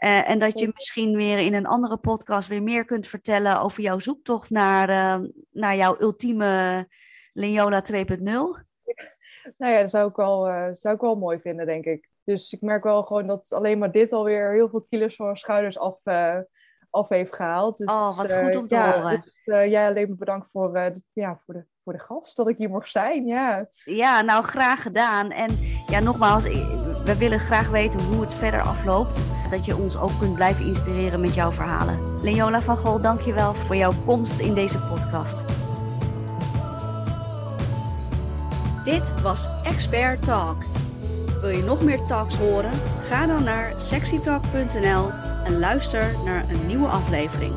Uh, 0.04 0.30
en 0.30 0.40
dat 0.40 0.60
je 0.60 0.72
misschien 0.74 1.16
weer 1.16 1.38
in 1.38 1.54
een 1.54 1.66
andere 1.66 1.98
podcast 1.98 2.48
weer 2.48 2.64
meer 2.64 2.86
kunt 2.86 3.08
vertellen 3.08 3.62
over 3.62 3.84
jouw 3.84 4.00
zoektocht 4.00 4.50
naar, 4.50 4.90
uh, 4.90 5.30
naar 5.52 5.76
jouw 5.76 5.96
ultieme 6.00 6.88
Leola 7.38 7.82
2.0. 7.94 7.98
Nou 9.58 9.74
ja, 9.74 9.80
dat 9.80 9.90
zou 9.90 10.10
ik, 10.10 10.16
wel, 10.16 10.48
uh, 10.48 10.68
zou 10.72 10.96
ik 10.96 11.02
wel 11.02 11.16
mooi 11.16 11.40
vinden, 11.40 11.66
denk 11.66 11.86
ik. 11.86 12.10
Dus 12.24 12.54
ik 12.54 12.62
merk 12.62 12.84
wel 12.84 13.04
gewoon 13.04 13.28
dat 13.28 13.54
alleen 13.54 13.78
maar 13.78 13.92
dit 13.92 14.12
alweer 14.12 14.52
heel 14.52 14.70
veel 14.70 14.86
kilo's 14.90 15.16
van 15.16 15.26
mijn 15.26 15.38
schouders 15.38 15.78
af, 15.78 16.00
uh, 16.04 16.38
af 16.90 17.10
heeft 17.10 17.36
gehaald. 17.36 17.78
Dus, 17.78 17.92
oh, 17.92 18.18
wat 18.18 18.34
goed 18.34 18.56
om 18.56 18.68
te 18.68 18.76
ja, 18.76 19.02
horen. 19.02 19.16
Dus 19.16 19.42
jij 19.46 19.88
alleen 19.88 20.08
maar 20.08 20.18
bedankt 20.18 20.50
voor, 20.50 20.74
de, 20.74 21.02
ja, 21.14 21.42
voor, 21.46 21.54
de, 21.54 21.66
voor 21.84 21.94
de 21.94 22.00
gast, 22.00 22.36
dat 22.36 22.50
ik 22.50 22.58
hier 22.58 22.70
mocht 22.70 22.90
zijn. 22.90 23.26
Ja. 23.26 23.68
ja, 23.84 24.22
nou 24.22 24.44
graag 24.44 24.82
gedaan. 24.82 25.32
En 25.32 25.58
ja, 25.88 26.00
nogmaals, 26.00 26.44
we 27.04 27.16
willen 27.18 27.40
graag 27.40 27.70
weten 27.70 28.04
hoe 28.04 28.22
het 28.22 28.34
verder 28.34 28.62
afloopt. 28.62 29.20
Dat 29.52 29.66
je 29.66 29.78
ons 29.78 30.00
ook 30.00 30.20
kunt 30.20 30.36
blijven 30.36 30.66
inspireren 30.66 31.22
met 31.22 31.34
jouw 31.34 31.52
verhalen. 31.52 32.22
Leola 32.22 32.62
van 32.62 32.78
Gol, 32.78 33.02
dank 33.02 33.22
je 33.22 33.34
wel 33.34 33.54
voor 33.54 33.76
jouw 33.76 33.94
komst 34.06 34.40
in 34.40 34.54
deze 34.54 34.80
podcast. 34.80 35.65
Dit 38.86 39.22
was 39.22 39.48
Expert 39.64 40.26
Talk. 40.26 40.64
Wil 41.42 41.50
je 41.50 41.64
nog 41.64 41.82
meer 41.82 42.04
talks 42.04 42.36
horen? 42.36 42.72
Ga 43.02 43.26
dan 43.26 43.44
naar 43.44 43.74
sexytalk.nl 43.78 45.12
en 45.46 45.60
luister 45.60 46.16
naar 46.26 46.50
een 46.50 46.66
nieuwe 46.66 46.88
aflevering. 46.88 47.54